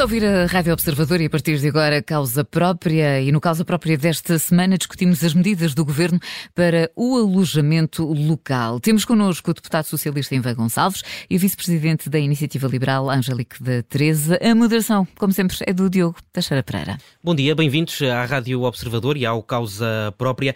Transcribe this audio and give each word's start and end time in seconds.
a 0.00 0.04
ouvir 0.04 0.24
a 0.24 0.46
Rádio 0.46 0.72
Observador 0.72 1.20
e 1.20 1.26
a 1.26 1.30
partir 1.30 1.58
de 1.58 1.68
agora, 1.68 2.02
causa 2.02 2.42
própria. 2.42 3.20
E 3.20 3.30
no 3.30 3.38
causa 3.38 3.66
própria 3.66 3.98
desta 3.98 4.38
semana, 4.38 4.78
discutimos 4.78 5.22
as 5.22 5.34
medidas 5.34 5.74
do 5.74 5.84
governo 5.84 6.18
para 6.54 6.90
o 6.96 7.18
alojamento 7.18 8.04
local. 8.04 8.80
Temos 8.80 9.04
connosco 9.04 9.50
o 9.50 9.54
deputado 9.54 9.84
socialista 9.84 10.34
Ivan 10.34 10.54
Gonçalves 10.54 11.02
e 11.28 11.36
o 11.36 11.38
vice-presidente 11.38 12.08
da 12.08 12.18
Iniciativa 12.18 12.66
Liberal, 12.66 13.10
Angélique 13.10 13.62
da 13.62 13.82
Teresa. 13.82 14.38
A 14.42 14.54
moderação, 14.54 15.06
como 15.18 15.34
sempre, 15.34 15.58
é 15.66 15.72
do 15.72 15.90
Diogo 15.90 16.16
Teixeira 16.32 16.62
Pereira. 16.62 16.96
Bom 17.22 17.34
dia, 17.34 17.54
bem-vindos 17.54 18.00
à 18.00 18.24
Rádio 18.24 18.62
Observador 18.62 19.18
e 19.18 19.26
ao 19.26 19.42
causa 19.42 20.14
própria. 20.16 20.54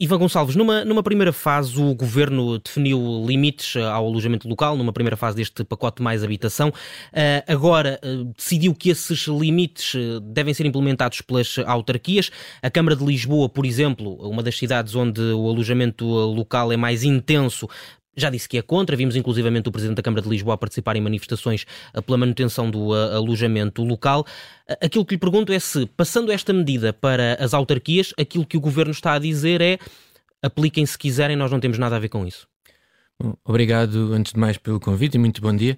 Ivan 0.00 0.18
Gonçalves, 0.18 0.54
numa, 0.54 0.84
numa 0.84 1.02
primeira 1.02 1.32
fase 1.32 1.80
o 1.80 1.94
governo 1.94 2.58
definiu 2.58 3.24
limites 3.26 3.74
eh, 3.74 3.82
ao 3.82 4.06
alojamento 4.06 4.48
local, 4.48 4.76
numa 4.76 4.92
primeira 4.92 5.16
fase 5.16 5.36
deste 5.36 5.64
pacote 5.64 6.00
mais 6.00 6.22
habitação. 6.22 6.68
Uh, 6.68 7.52
agora 7.52 7.98
uh, 8.04 8.24
decidiu 8.36 8.74
que 8.74 8.90
esses 8.90 9.26
limites 9.26 9.94
devem 10.22 10.54
ser 10.54 10.66
implementados 10.66 11.20
pelas 11.20 11.56
autarquias. 11.66 12.30
A 12.62 12.70
Câmara 12.70 12.94
de 12.94 13.04
Lisboa, 13.04 13.48
por 13.48 13.66
exemplo, 13.66 14.14
uma 14.28 14.42
das 14.42 14.56
cidades 14.56 14.94
onde 14.94 15.20
o 15.20 15.48
alojamento 15.48 16.04
local 16.06 16.72
é 16.72 16.76
mais 16.76 17.02
intenso, 17.02 17.68
já 18.18 18.30
disse 18.30 18.48
que 18.48 18.58
é 18.58 18.62
contra, 18.62 18.96
vimos 18.96 19.16
inclusivamente 19.16 19.68
o 19.68 19.72
Presidente 19.72 19.96
da 19.96 20.02
Câmara 20.02 20.22
de 20.22 20.28
Lisboa 20.28 20.54
a 20.54 20.58
participar 20.58 20.96
em 20.96 21.00
manifestações 21.00 21.64
eh, 21.94 22.00
pela 22.00 22.18
manutenção 22.18 22.70
do 22.70 22.88
uh, 22.88 23.16
alojamento 23.16 23.82
local. 23.82 24.26
Aquilo 24.82 25.04
que 25.04 25.14
lhe 25.14 25.18
pergunto 25.18 25.52
é 25.52 25.58
se, 25.58 25.86
passando 25.86 26.32
esta 26.32 26.52
medida 26.52 26.92
para 26.92 27.34
as 27.40 27.54
autarquias, 27.54 28.12
aquilo 28.18 28.44
que 28.44 28.56
o 28.56 28.60
Governo 28.60 28.92
está 28.92 29.14
a 29.14 29.18
dizer 29.18 29.60
é 29.60 29.78
apliquem 30.42 30.84
se 30.84 30.98
quiserem, 30.98 31.36
nós 31.36 31.50
não 31.50 31.60
temos 31.60 31.78
nada 31.78 31.96
a 31.96 31.98
ver 31.98 32.08
com 32.08 32.26
isso. 32.26 32.46
Bom, 33.20 33.34
obrigado, 33.44 34.12
antes 34.12 34.32
de 34.32 34.38
mais, 34.38 34.56
pelo 34.56 34.78
convite 34.78 35.14
e 35.14 35.18
muito 35.18 35.40
bom 35.40 35.54
dia. 35.54 35.76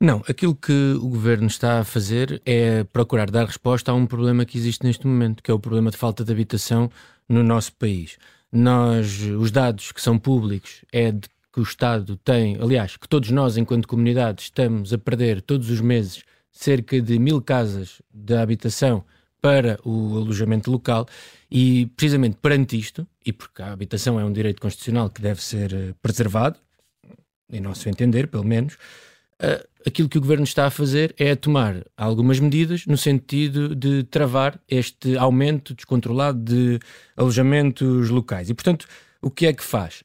Não, 0.00 0.22
aquilo 0.28 0.54
que 0.54 0.92
o 1.00 1.08
Governo 1.08 1.48
está 1.48 1.80
a 1.80 1.84
fazer 1.84 2.40
é 2.46 2.84
procurar 2.84 3.30
dar 3.30 3.46
resposta 3.46 3.90
a 3.90 3.94
um 3.94 4.06
problema 4.06 4.44
que 4.44 4.56
existe 4.56 4.84
neste 4.84 5.04
momento, 5.06 5.42
que 5.42 5.50
é 5.50 5.54
o 5.54 5.58
problema 5.58 5.90
de 5.90 5.96
falta 5.96 6.24
de 6.24 6.30
habitação 6.30 6.88
no 7.28 7.42
nosso 7.42 7.72
país. 7.72 8.16
Nós, 8.52 9.22
os 9.22 9.50
dados 9.50 9.90
que 9.90 10.00
são 10.00 10.16
públicos 10.16 10.84
é 10.92 11.10
de 11.10 11.28
que 11.58 11.60
o 11.60 11.64
Estado 11.64 12.16
tem, 12.18 12.56
aliás, 12.60 12.96
que 12.96 13.08
todos 13.08 13.30
nós, 13.30 13.56
enquanto 13.56 13.88
comunidade, 13.88 14.42
estamos 14.42 14.92
a 14.92 14.98
perder 14.98 15.42
todos 15.42 15.68
os 15.70 15.80
meses 15.80 16.22
cerca 16.52 17.00
de 17.00 17.18
mil 17.18 17.42
casas 17.42 18.00
de 18.14 18.36
habitação 18.36 19.04
para 19.40 19.76
o 19.84 20.18
alojamento 20.18 20.70
local 20.70 21.06
e 21.50 21.86
precisamente 21.96 22.36
perante 22.40 22.78
isto, 22.78 23.04
e 23.26 23.32
porque 23.32 23.60
a 23.60 23.72
habitação 23.72 24.20
é 24.20 24.24
um 24.24 24.32
direito 24.32 24.62
constitucional 24.62 25.10
que 25.10 25.20
deve 25.20 25.42
ser 25.42 25.72
eh, 25.72 25.94
preservado, 26.00 26.60
em 27.50 27.60
nosso 27.60 27.88
entender, 27.88 28.28
pelo 28.28 28.44
menos, 28.44 28.74
uh, 29.42 29.66
aquilo 29.84 30.08
que 30.08 30.18
o 30.18 30.20
governo 30.20 30.44
está 30.44 30.66
a 30.66 30.70
fazer 30.70 31.14
é 31.18 31.34
tomar 31.34 31.84
algumas 31.96 32.38
medidas 32.38 32.86
no 32.86 32.96
sentido 32.96 33.74
de 33.74 34.04
travar 34.04 34.60
este 34.68 35.16
aumento 35.16 35.74
descontrolado 35.74 36.38
de 36.38 36.78
alojamentos 37.16 38.10
locais. 38.10 38.48
E, 38.48 38.54
portanto, 38.54 38.86
o 39.22 39.30
que 39.30 39.46
é 39.46 39.52
que 39.52 39.64
faz? 39.64 40.04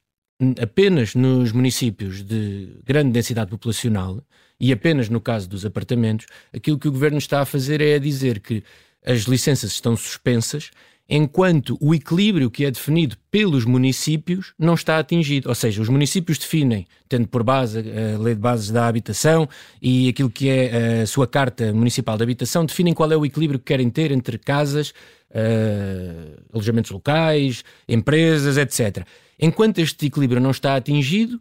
Apenas 0.61 1.15
nos 1.15 1.51
municípios 1.51 2.23
de 2.23 2.77
grande 2.85 3.11
densidade 3.11 3.49
populacional 3.49 4.23
e 4.59 4.71
apenas 4.71 5.09
no 5.09 5.19
caso 5.19 5.49
dos 5.49 5.65
apartamentos, 5.65 6.25
aquilo 6.53 6.79
que 6.79 6.87
o 6.87 6.91
governo 6.91 7.17
está 7.17 7.41
a 7.41 7.45
fazer 7.45 7.81
é 7.81 7.95
a 7.95 7.99
dizer 7.99 8.39
que 8.39 8.63
as 9.05 9.21
licenças 9.21 9.71
estão 9.71 9.95
suspensas 9.95 10.71
enquanto 11.09 11.77
o 11.81 11.93
equilíbrio 11.93 12.49
que 12.49 12.65
é 12.65 12.71
definido 12.71 13.17
pelos 13.29 13.65
municípios 13.65 14.53
não 14.57 14.73
está 14.73 14.97
atingido. 14.99 15.49
Ou 15.49 15.55
seja, 15.55 15.81
os 15.81 15.89
municípios 15.89 16.37
definem, 16.37 16.85
tendo 17.09 17.27
por 17.27 17.43
base 17.43 17.79
a 17.79 18.17
lei 18.17 18.33
de 18.33 18.39
bases 18.39 18.71
da 18.71 18.87
habitação 18.87 19.47
e 19.81 20.09
aquilo 20.09 20.29
que 20.29 20.49
é 20.49 21.01
a 21.01 21.07
sua 21.07 21.27
carta 21.27 21.73
municipal 21.73 22.17
de 22.17 22.23
habitação, 22.23 22.65
definem 22.65 22.93
qual 22.93 23.11
é 23.11 23.17
o 23.17 23.25
equilíbrio 23.25 23.59
que 23.59 23.65
querem 23.65 23.89
ter 23.89 24.11
entre 24.11 24.37
casas, 24.37 24.93
uh, 25.31 26.41
alojamentos 26.53 26.91
locais, 26.91 27.63
empresas, 27.87 28.57
etc. 28.57 29.05
Enquanto 29.39 29.79
este 29.79 30.05
equilíbrio 30.05 30.41
não 30.41 30.51
está 30.51 30.75
atingido, 30.75 31.39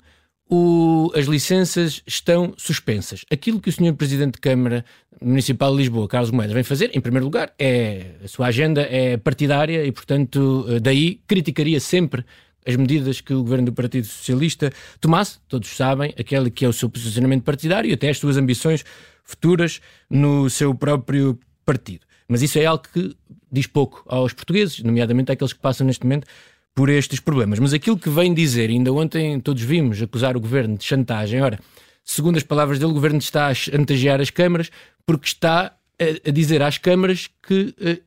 o, 0.54 1.10
as 1.16 1.24
licenças 1.24 2.02
estão 2.06 2.52
suspensas. 2.58 3.24
Aquilo 3.30 3.58
que 3.58 3.70
o 3.70 3.72
Sr. 3.72 3.94
Presidente 3.94 4.34
de 4.34 4.40
Câmara 4.42 4.84
Municipal 5.18 5.72
de 5.72 5.78
Lisboa, 5.78 6.06
Carlos 6.06 6.30
Moedas, 6.30 6.52
vem 6.52 6.62
fazer, 6.62 6.90
em 6.94 7.00
primeiro 7.00 7.24
lugar, 7.24 7.54
é 7.58 8.16
a 8.22 8.28
sua 8.28 8.48
agenda 8.48 8.82
é 8.82 9.16
partidária 9.16 9.82
e, 9.82 9.90
portanto, 9.90 10.66
daí 10.82 11.22
criticaria 11.26 11.80
sempre 11.80 12.22
as 12.66 12.76
medidas 12.76 13.22
que 13.22 13.32
o 13.32 13.42
governo 13.42 13.64
do 13.64 13.72
Partido 13.72 14.06
Socialista 14.06 14.70
tomasse, 15.00 15.38
todos 15.48 15.70
sabem, 15.70 16.12
aquele 16.18 16.50
que 16.50 16.66
é 16.66 16.68
o 16.68 16.72
seu 16.72 16.90
posicionamento 16.90 17.44
partidário 17.44 17.88
e 17.88 17.94
até 17.94 18.10
as 18.10 18.18
suas 18.18 18.36
ambições 18.36 18.84
futuras 19.24 19.80
no 20.10 20.50
seu 20.50 20.74
próprio 20.74 21.40
partido. 21.64 22.04
Mas 22.28 22.42
isso 22.42 22.58
é 22.58 22.66
algo 22.66 22.84
que 22.92 23.16
diz 23.50 23.66
pouco 23.66 24.04
aos 24.06 24.34
portugueses, 24.34 24.82
nomeadamente 24.82 25.32
àqueles 25.32 25.54
que 25.54 25.60
passam 25.60 25.86
neste 25.86 26.04
momento 26.04 26.26
por 26.74 26.88
estes 26.88 27.20
problemas. 27.20 27.58
Mas 27.58 27.72
aquilo 27.72 27.98
que 27.98 28.08
vem 28.08 28.32
dizer, 28.32 28.70
ainda 28.70 28.92
ontem 28.92 29.38
todos 29.40 29.62
vimos 29.62 30.00
acusar 30.02 30.36
o 30.36 30.40
governo 30.40 30.76
de 30.76 30.84
chantagem. 30.84 31.40
Ora, 31.42 31.58
segundo 32.04 32.36
as 32.36 32.42
palavras 32.42 32.78
dele, 32.78 32.90
o 32.90 32.94
governo 32.94 33.18
está 33.18 33.48
a 33.48 33.54
chantagear 33.54 34.20
as 34.20 34.30
câmaras 34.30 34.70
porque 35.06 35.26
está 35.26 35.74
a, 35.98 36.30
dizer 36.30 36.62
às 36.62 36.78
câmaras 36.78 37.28
que, 37.46 37.74
eh, 37.80 38.00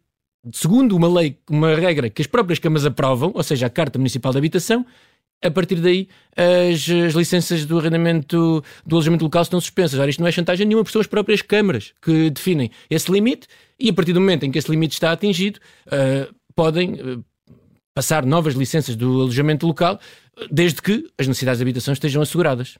segundo 0.52 0.96
uma 0.96 1.08
lei, 1.08 1.38
uma 1.50 1.76
regra 1.76 2.10
que 2.10 2.22
as 2.22 2.28
próprias 2.28 2.60
câmaras 2.60 2.86
aprovam, 2.86 3.32
ou 3.34 3.44
seja, 3.44 3.68
a 3.68 3.70
Carta 3.70 4.00
Municipal 4.00 4.32
de 4.32 4.38
Habitação, 4.38 4.86
a 5.44 5.52
partir 5.52 5.76
daí 5.76 6.08
as, 6.36 6.90
as, 6.90 7.14
licenças 7.14 7.66
do 7.66 7.78
arrendamento 7.78 8.64
do 8.86 8.96
alojamento 8.96 9.24
local 9.24 9.44
estão 9.44 9.60
suspensas. 9.62 10.00
Ora, 10.00 10.10
isto 10.10 10.20
não 10.20 10.28
é 10.28 10.32
chantagem 10.32 10.66
nenhuma, 10.66 10.86
são 10.88 11.02
as 11.02 11.08
próprias 11.08 11.42
câmaras 11.42 11.94
que 12.02 12.30
definem 12.30 12.72
esse 12.90 13.12
limite 13.12 13.48
e 13.80 13.90
a 13.90 13.94
partir 13.94 14.14
do 14.14 14.22
momento 14.22 14.46
em 14.46 14.52
que 14.52 14.58
esse 14.58 14.72
limite 14.72 14.94
está 14.94 15.12
atingido, 15.12 15.60
uh, 15.88 16.34
podem 16.56 16.94
uh, 16.94 17.24
passar 17.96 18.26
novas 18.26 18.54
licenças 18.54 18.96
do 18.96 19.22
alojamento 19.22 19.66
local, 19.66 19.98
desde 20.52 20.82
que 20.82 21.10
as 21.18 21.28
necessidades 21.28 21.60
de 21.60 21.64
habitação 21.64 21.94
estejam 21.94 22.22
asseguradas. 22.22 22.78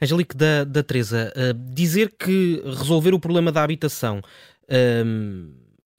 Angelique 0.00 0.34
da, 0.34 0.64
da 0.64 0.82
Teresa, 0.82 1.32
uh, 1.36 1.74
dizer 1.74 2.14
que 2.18 2.62
resolver 2.64 3.12
o 3.12 3.20
problema 3.20 3.52
da 3.52 3.62
habitação 3.62 4.20
uh, 4.20 5.52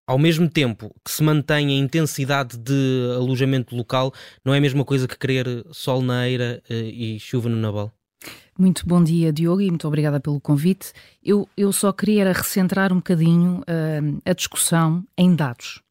ao 0.08 0.18
mesmo 0.18 0.50
tempo 0.50 0.96
que 1.04 1.12
se 1.12 1.22
mantém 1.22 1.68
a 1.68 1.78
intensidade 1.78 2.58
de 2.58 3.14
alojamento 3.16 3.76
local 3.76 4.14
não 4.44 4.54
é 4.54 4.58
a 4.58 4.62
mesma 4.62 4.86
coisa 4.86 5.08
que 5.08 5.18
querer 5.18 5.66
sol 5.72 6.02
na 6.02 6.28
eira 6.28 6.64
uh, 6.70 6.74
e 6.74 7.20
chuva 7.20 7.50
no 7.50 7.58
Nabal? 7.58 7.94
Muito 8.58 8.88
bom 8.88 9.04
dia, 9.04 9.32
Diogo, 9.34 9.62
e 9.62 9.70
muito 9.70 9.86
obrigada 9.86 10.20
pelo 10.20 10.40
convite. 10.40 10.94
Eu, 11.22 11.48
eu 11.58 11.74
só 11.74 11.92
queria 11.92 12.32
recentrar 12.32 12.94
um 12.94 12.98
bocadinho 12.98 13.62
a 14.24 14.32
discussão 14.32 15.04
em 15.18 15.36
dados 15.36 15.85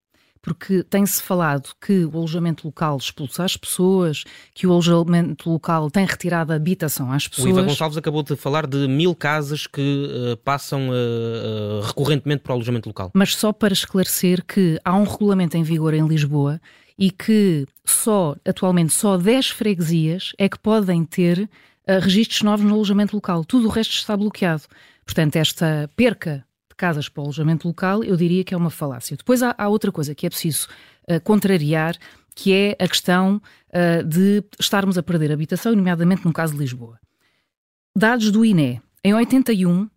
porque 0.44 0.82
tem-se 0.82 1.22
falado 1.22 1.71
que 1.81 2.05
o 2.05 2.19
alojamento 2.19 2.66
local 2.66 2.99
expulsa 2.99 3.44
as 3.44 3.56
pessoas, 3.56 4.25
que 4.53 4.66
o 4.66 4.72
alojamento 4.72 5.49
local 5.49 5.91
tem 5.91 6.05
retirado 6.05 6.53
a 6.53 6.56
habitação 6.56 7.10
às 7.10 7.27
pessoas. 7.27 7.47
O 7.47 7.49
Iva 7.49 7.62
Gonçalves 7.62 7.97
acabou 7.97 8.22
de 8.22 8.37
falar 8.37 8.66
de 8.66 8.87
mil 8.87 9.15
casas 9.15 9.66
que 9.66 9.81
uh, 9.81 10.37
passam 10.37 10.91
uh, 10.91 10.93
uh, 10.93 11.81
recorrentemente 11.81 12.43
para 12.43 12.53
o 12.53 12.56
alojamento 12.56 12.91
local. 12.91 13.10
Mas 13.15 13.34
só 13.34 13.54
para 13.54 13.72
esclarecer 13.72 14.44
que 14.44 14.78
há 14.84 14.94
um 14.94 15.04
regulamento 15.04 15.56
em 15.56 15.62
vigor 15.62 15.94
em 15.94 16.06
Lisboa 16.06 16.60
e 16.99 17.10
que 17.10 17.66
só, 17.83 18.37
atualmente, 18.47 18.93
só 18.93 19.16
10 19.16 19.49
freguesias 19.49 20.33
é 20.37 20.47
que 20.47 20.59
podem 20.59 21.06
ter 21.06 21.49
registros 21.87 22.43
novos 22.43 22.66
no 22.66 22.75
alojamento 22.75 23.16
local. 23.16 23.47
Tudo 23.47 23.66
o 23.66 23.71
resto 23.71 23.94
está 23.94 24.15
bloqueado. 24.15 24.65
Portanto, 25.06 25.37
esta 25.37 25.91
perca 25.97 26.44
de 26.74 26.76
casas 26.76 27.08
para 27.08 27.20
o 27.20 27.24
alojamento 27.24 27.68
local, 27.68 28.02
eu 28.02 28.16
diria 28.16 28.42
que 28.42 28.52
é 28.52 28.56
uma 28.56 28.70
falácia. 28.70 29.16
Depois 29.16 29.42
há, 29.42 29.54
há 29.56 29.68
outra 29.68 29.92
coisa 29.92 30.14
que 30.14 30.26
é 30.26 30.28
preciso 30.28 30.68
uh, 31.08 31.20
contrariar, 31.22 31.96
que 32.34 32.52
é 32.52 32.76
a 32.78 32.88
questão 32.88 33.40
uh, 33.70 34.04
de 34.04 34.42
estarmos 34.58 34.98
a 34.98 35.02
perder 35.02 35.30
habitação, 35.32 35.74
nomeadamente 35.74 36.24
no 36.24 36.32
caso 36.32 36.52
de 36.52 36.58
Lisboa. 36.58 36.98
Dados 37.97 38.30
do 38.32 38.44
INE. 38.44 38.82
Em 39.04 39.15
81, 39.15 39.82
uh, 39.82 39.88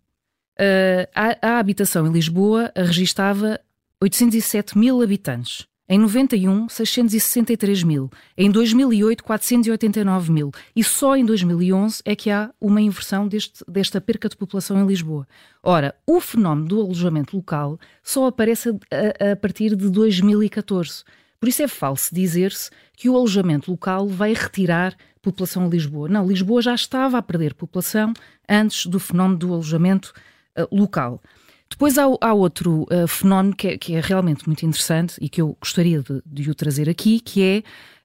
a, 1.14 1.54
a 1.54 1.58
habitação 1.58 2.06
em 2.06 2.12
Lisboa 2.12 2.70
registava 2.76 3.60
807 4.00 4.78
mil 4.78 5.02
habitantes. 5.02 5.66
Em 5.90 5.98
91, 5.98 6.68
663 6.68 7.82
mil. 7.82 8.10
Em 8.36 8.50
2008, 8.50 9.24
489 9.24 10.30
mil. 10.30 10.50
E 10.76 10.84
só 10.84 11.16
em 11.16 11.24
2011 11.24 12.02
é 12.04 12.14
que 12.14 12.30
há 12.30 12.50
uma 12.60 12.80
inversão 12.80 13.26
deste, 13.26 13.64
desta 13.66 13.98
perca 13.98 14.28
de 14.28 14.36
população 14.36 14.78
em 14.82 14.86
Lisboa. 14.86 15.26
Ora, 15.62 15.94
o 16.06 16.20
fenómeno 16.20 16.68
do 16.68 16.80
alojamento 16.82 17.34
local 17.34 17.78
só 18.02 18.26
aparece 18.26 18.68
a, 18.68 19.32
a 19.32 19.36
partir 19.36 19.74
de 19.74 19.88
2014. 19.88 21.04
Por 21.40 21.48
isso 21.48 21.62
é 21.62 21.68
falso 21.68 22.14
dizer-se 22.14 22.70
que 22.94 23.08
o 23.08 23.16
alojamento 23.16 23.70
local 23.70 24.06
vai 24.08 24.34
retirar 24.34 24.94
população 25.22 25.64
a 25.64 25.68
Lisboa. 25.68 26.08
Não, 26.08 26.26
Lisboa 26.26 26.60
já 26.60 26.74
estava 26.74 27.16
a 27.16 27.22
perder 27.22 27.54
população 27.54 28.12
antes 28.46 28.84
do 28.84 29.00
fenómeno 29.00 29.38
do 29.38 29.52
alojamento 29.54 30.12
uh, 30.58 30.68
local. 30.74 31.22
Depois 31.70 31.98
há, 31.98 32.04
há 32.20 32.32
outro 32.32 32.86
uh, 32.90 33.06
fenómeno 33.06 33.54
que 33.54 33.68
é, 33.68 33.78
que 33.78 33.94
é, 33.94 34.00
realmente 34.00 34.46
muito 34.46 34.64
interessante 34.64 35.16
e 35.20 35.28
que 35.28 35.40
eu 35.40 35.56
gostaria 35.60 36.02
de, 36.02 36.22
de 36.24 36.50
o 36.50 36.54
trazer 36.54 36.88
aqui, 36.88 37.20
que 37.20 37.42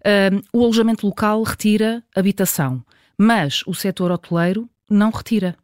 é 0.03 0.31
uh, 0.33 0.43
o 0.51 0.63
alojamento 0.63 1.05
local 1.05 1.41
retira 1.43 2.03
habitação, 2.15 2.83
mas 3.17 3.63
o 3.65 3.73
setor 3.73 4.11
hoteleiro 4.11 4.69
não 4.89 5.09
retira. 5.11 5.55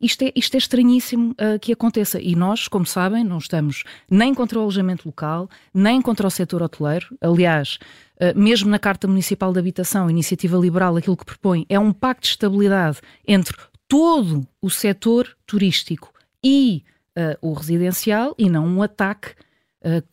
isto 0.00 0.22
é, 0.22 0.32
isto 0.36 0.54
é 0.54 0.58
estranhíssimo 0.58 1.32
uh, 1.32 1.58
que 1.58 1.72
aconteça. 1.72 2.20
E 2.20 2.36
nós, 2.36 2.68
como 2.68 2.84
sabem, 2.84 3.24
não 3.24 3.38
estamos 3.38 3.84
nem 4.10 4.34
contra 4.34 4.58
o 4.58 4.62
alojamento 4.62 5.08
local, 5.08 5.48
nem 5.72 6.02
contra 6.02 6.26
o 6.26 6.30
setor 6.30 6.62
hoteleiro. 6.62 7.06
Aliás, 7.20 7.78
uh, 8.20 8.38
mesmo 8.38 8.70
na 8.70 8.78
Carta 8.78 9.08
Municipal 9.08 9.52
de 9.52 9.58
Habitação, 9.58 10.10
Iniciativa 10.10 10.58
Liberal, 10.58 10.96
aquilo 10.96 11.16
que 11.16 11.24
propõe 11.24 11.64
é 11.70 11.78
um 11.78 11.92
pacto 11.92 12.22
de 12.22 12.28
estabilidade 12.28 12.98
entre 13.26 13.56
todo 13.88 14.46
o 14.60 14.70
setor 14.70 15.34
turístico 15.46 16.12
e 16.42 16.84
uh, 17.16 17.36
o 17.40 17.52
residencial 17.52 18.34
e 18.38 18.48
não 18.48 18.66
um 18.66 18.82
ataque 18.82 19.34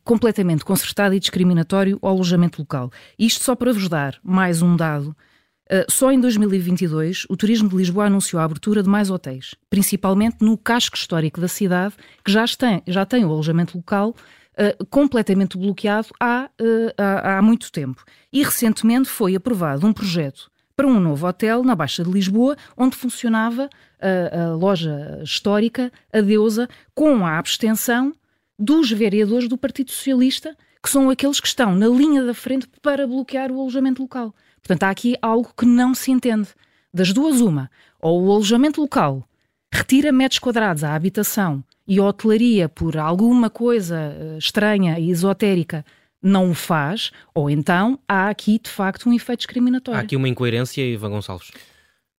completamente 0.04 0.66
concertado 0.66 1.16
e 1.16 1.20
discriminatório 1.20 1.98
ao 2.02 2.10
alojamento 2.10 2.62
local. 2.62 2.92
Isto 3.18 3.46
só 3.46 3.56
para 3.56 3.72
vos 3.72 3.88
dar 3.88 4.20
mais 4.22 4.62
um 4.62 4.76
dado 4.76 5.16
Uh, 5.72 5.90
só 5.90 6.12
em 6.12 6.20
2022, 6.20 7.26
o 7.30 7.38
Turismo 7.38 7.70
de 7.70 7.78
Lisboa 7.78 8.08
anunciou 8.08 8.42
a 8.42 8.44
abertura 8.44 8.84
de 8.84 8.90
mais 8.90 9.10
hotéis, 9.10 9.56
principalmente 9.70 10.36
no 10.42 10.58
casco 10.58 10.98
histórico 10.98 11.40
da 11.40 11.48
cidade, 11.48 11.96
que 12.26 12.30
já 12.30 12.44
tem, 12.46 12.84
já 12.86 13.06
tem 13.06 13.24
o 13.24 13.32
alojamento 13.32 13.78
local 13.78 14.10
uh, 14.10 14.86
completamente 14.88 15.58
bloqueado 15.58 16.10
há, 16.20 16.50
uh, 16.60 16.94
há, 16.98 17.38
há 17.38 17.42
muito 17.42 17.72
tempo. 17.72 18.04
E 18.34 18.44
recentemente 18.44 19.08
foi 19.08 19.34
aprovado 19.34 19.88
um 19.88 19.94
projeto 19.94 20.52
para 20.76 20.88
um 20.88 21.00
novo 21.00 21.28
hotel 21.28 21.64
na 21.64 21.76
Baixa 21.76 22.04
de 22.04 22.12
Lisboa, 22.12 22.56
onde 22.78 22.96
funcionava 22.96 23.70
a, 24.00 24.44
a 24.44 24.56
loja 24.56 25.20
histórica, 25.24 25.92
a 26.12 26.22
Deusa, 26.22 26.70
com 26.94 27.26
a 27.26 27.38
abstenção 27.38 28.14
dos 28.58 28.92
vereadores 28.92 29.48
do 29.48 29.58
Partido 29.58 29.92
Socialista, 29.92 30.56
que 30.84 30.90
são 30.90 31.10
aqueles 31.10 31.40
que 31.40 31.48
estão 31.48 31.76
na 31.76 31.88
linha 31.88 32.24
da 32.24 32.34
frente 32.34 32.68
para 32.82 33.08
bloquear 33.08 33.52
o 33.52 33.60
alojamento 33.60 34.02
local. 34.02 34.34
Portanto, 34.62 34.84
há 34.84 34.90
aqui 34.90 35.16
algo 35.22 35.52
que 35.58 35.66
não 35.66 35.94
se 35.94 36.12
entende. 36.12 36.50
Das 36.94 37.14
duas, 37.14 37.42
uma. 37.42 37.70
Ou 38.00 38.24
o 38.24 38.32
alojamento 38.32 38.82
local 38.82 39.24
retira 39.74 40.12
metros 40.12 40.40
quadrados 40.40 40.84
à 40.84 40.94
habitação 40.94 41.64
e 41.88 42.00
a 42.00 42.04
hotelaria, 42.04 42.68
por 42.68 42.98
alguma 42.98 43.50
coisa 43.50 43.98
eh, 43.98 44.38
estranha 44.38 45.00
e 45.00 45.10
esotérica, 45.10 45.86
não 46.22 46.52
o 46.52 46.54
faz, 46.54 47.12
ou 47.34 47.50
então 47.50 48.00
há 48.08 48.30
aqui 48.30 48.60
de 48.60 48.70
facto 48.70 49.10
um 49.10 49.14
efeito 49.14 49.40
discriminatório. 49.40 50.00
Há 50.00 50.04
aqui 50.04 50.16
uma 50.16 50.30
incoerência, 50.30 50.82
Ivan 50.82 51.10
Gonçalves. 51.10 51.52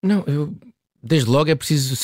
Não, 0.02 0.24
eu, 0.26 0.54
desde 1.02 1.28
logo 1.28 1.50
é 1.50 1.54
preciso 1.54 1.96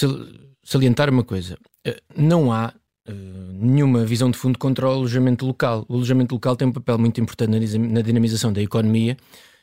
salientar 0.63 1.11
uma 1.11 1.25
coisa: 1.25 1.59
eh, 1.85 2.01
não 2.17 2.53
há 2.53 2.73
uh, 3.09 3.13
nenhuma 3.13 4.05
visão 4.05 4.31
de 4.31 4.39
fundo 4.39 4.59
contra 4.59 4.87
o 4.87 4.91
alojamento 4.91 5.47
local. 5.47 5.85
O 5.89 5.95
alojamento 5.95 6.35
local 6.35 6.57
tem 6.57 6.69
um 6.69 6.73
papel 6.73 6.99
muito 6.99 7.21
importante 7.21 7.79
na 7.79 8.01
dinamização 8.01 8.53
da 8.53 8.63
economia 8.63 9.17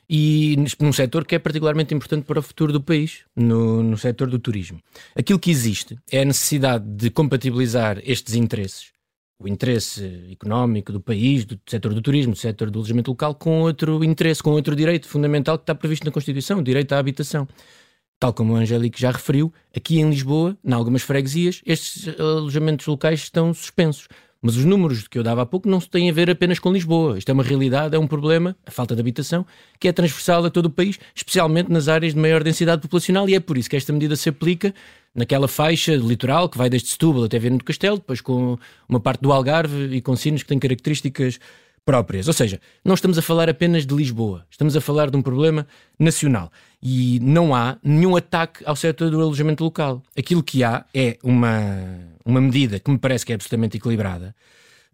e 0.10 0.56
num 0.80 0.94
setor 0.94 1.26
que 1.26 1.36
é 1.36 1.40
particularmente 1.40 1.94
importante 1.94 2.26
para 2.26 2.40
o 2.40 2.42
futuro 2.42 2.72
do 2.72 2.82
país, 2.82 3.22
no, 3.36 3.82
no 3.82 3.98
setor 3.98 4.30
do 4.30 4.38
turismo. 4.38 4.80
Aquilo 5.16 5.40
que 5.40 5.50
existe 5.50 5.98
é 6.12 6.22
a 6.22 6.26
necessidade 6.26 6.86
de 6.86 7.10
compatibilizar 7.10 8.00
estes 8.04 8.36
interesses, 8.36 8.92
o 9.40 9.48
interesse 9.48 10.30
económico 10.32 10.92
do 10.92 11.02
país, 11.02 11.44
do 11.46 11.60
setor 11.68 11.94
do 11.94 12.02
turismo, 12.02 12.34
do 12.34 12.38
setor 12.38 12.70
do 12.70 12.80
alojamento 12.80 13.12
local, 13.12 13.36
com 13.36 13.62
outro 13.62 14.04
interesse, 14.04 14.42
com 14.42 14.52
outro 14.52 14.76
direito 14.76 15.08
fundamental 15.08 15.58
que 15.58 15.64
está 15.64 15.76
previsto 15.76 16.06
na 16.06 16.12
Constituição, 16.12 16.60
o 16.60 16.64
direito 16.64 16.94
à 16.94 17.00
habitação. 17.00 17.48
Tal 18.18 18.34
como 18.34 18.54
o 18.54 18.56
Angélico 18.56 18.98
já 18.98 19.12
referiu, 19.12 19.54
aqui 19.76 20.00
em 20.00 20.10
Lisboa, 20.10 20.58
em 20.64 20.72
algumas 20.72 21.02
freguesias, 21.02 21.62
estes 21.66 22.08
alojamentos 22.18 22.88
locais 22.88 23.20
estão 23.20 23.54
suspensos. 23.54 24.08
Mas 24.46 24.58
os 24.58 24.64
números 24.64 25.08
que 25.08 25.18
eu 25.18 25.24
dava 25.24 25.42
há 25.42 25.46
pouco 25.48 25.68
não 25.68 25.80
têm 25.80 26.08
a 26.08 26.14
ver 26.14 26.30
apenas 26.30 26.60
com 26.60 26.72
Lisboa. 26.72 27.18
Isto 27.18 27.30
é 27.30 27.34
uma 27.34 27.42
realidade, 27.42 27.96
é 27.96 28.00
um 28.00 28.06
problema, 28.06 28.56
a 28.64 28.70
falta 28.70 28.94
de 28.94 29.02
habitação, 29.02 29.44
que 29.80 29.88
é 29.88 29.92
transversal 29.92 30.46
a 30.46 30.52
todo 30.52 30.68
o 30.68 30.70
país, 30.70 31.00
especialmente 31.16 31.72
nas 31.72 31.88
áreas 31.88 32.14
de 32.14 32.20
maior 32.20 32.44
densidade 32.44 32.80
populacional, 32.80 33.28
e 33.28 33.34
é 33.34 33.40
por 33.40 33.58
isso 33.58 33.68
que 33.68 33.76
esta 33.76 33.92
medida 33.92 34.16
se 34.16 34.30
aplica 34.30 34.72
naquela 35.16 35.48
faixa 35.48 35.96
litoral 35.96 36.48
que 36.48 36.60
vai 36.60 36.70
desde 36.70 36.90
Setúbal 36.90 37.24
até 37.24 37.40
Viana 37.40 37.58
do 37.58 37.64
Castelo, 37.64 37.98
depois 37.98 38.22
com 38.22 38.56
uma 38.88 39.00
parte 39.00 39.22
do 39.22 39.34
Algarve 39.34 39.96
e 39.96 40.00
com 40.00 40.16
sinos 40.16 40.44
que 40.44 40.50
têm 40.50 40.60
características 40.60 41.40
próprias. 41.84 42.28
Ou 42.28 42.34
seja, 42.34 42.62
não 42.84 42.94
estamos 42.94 43.18
a 43.18 43.24
falar 43.24 43.50
apenas 43.50 43.84
de 43.84 43.96
Lisboa, 43.96 44.46
estamos 44.52 44.78
a 44.78 44.82
falar 44.82 45.10
de 45.10 45.18
um 45.18 45.24
problema 45.24 45.66
nacional. 45.98 46.52
E 46.88 47.20
não 47.20 47.56
há 47.56 47.78
nenhum 47.84 48.16
ataque 48.16 48.64
ao 48.64 48.76
setor 48.76 49.10
do 49.10 49.20
alojamento 49.20 49.64
local. 49.64 50.04
Aquilo 50.16 50.44
que 50.44 50.64
há 50.64 50.86
é 50.94 51.18
uma 51.24 52.14
uma 52.26 52.42
medida 52.42 52.80
que 52.80 52.90
me 52.90 52.98
parece 52.98 53.26
que 53.26 53.32
é 53.32 53.36
absolutamente 53.36 53.78
equilibrada, 53.78 54.36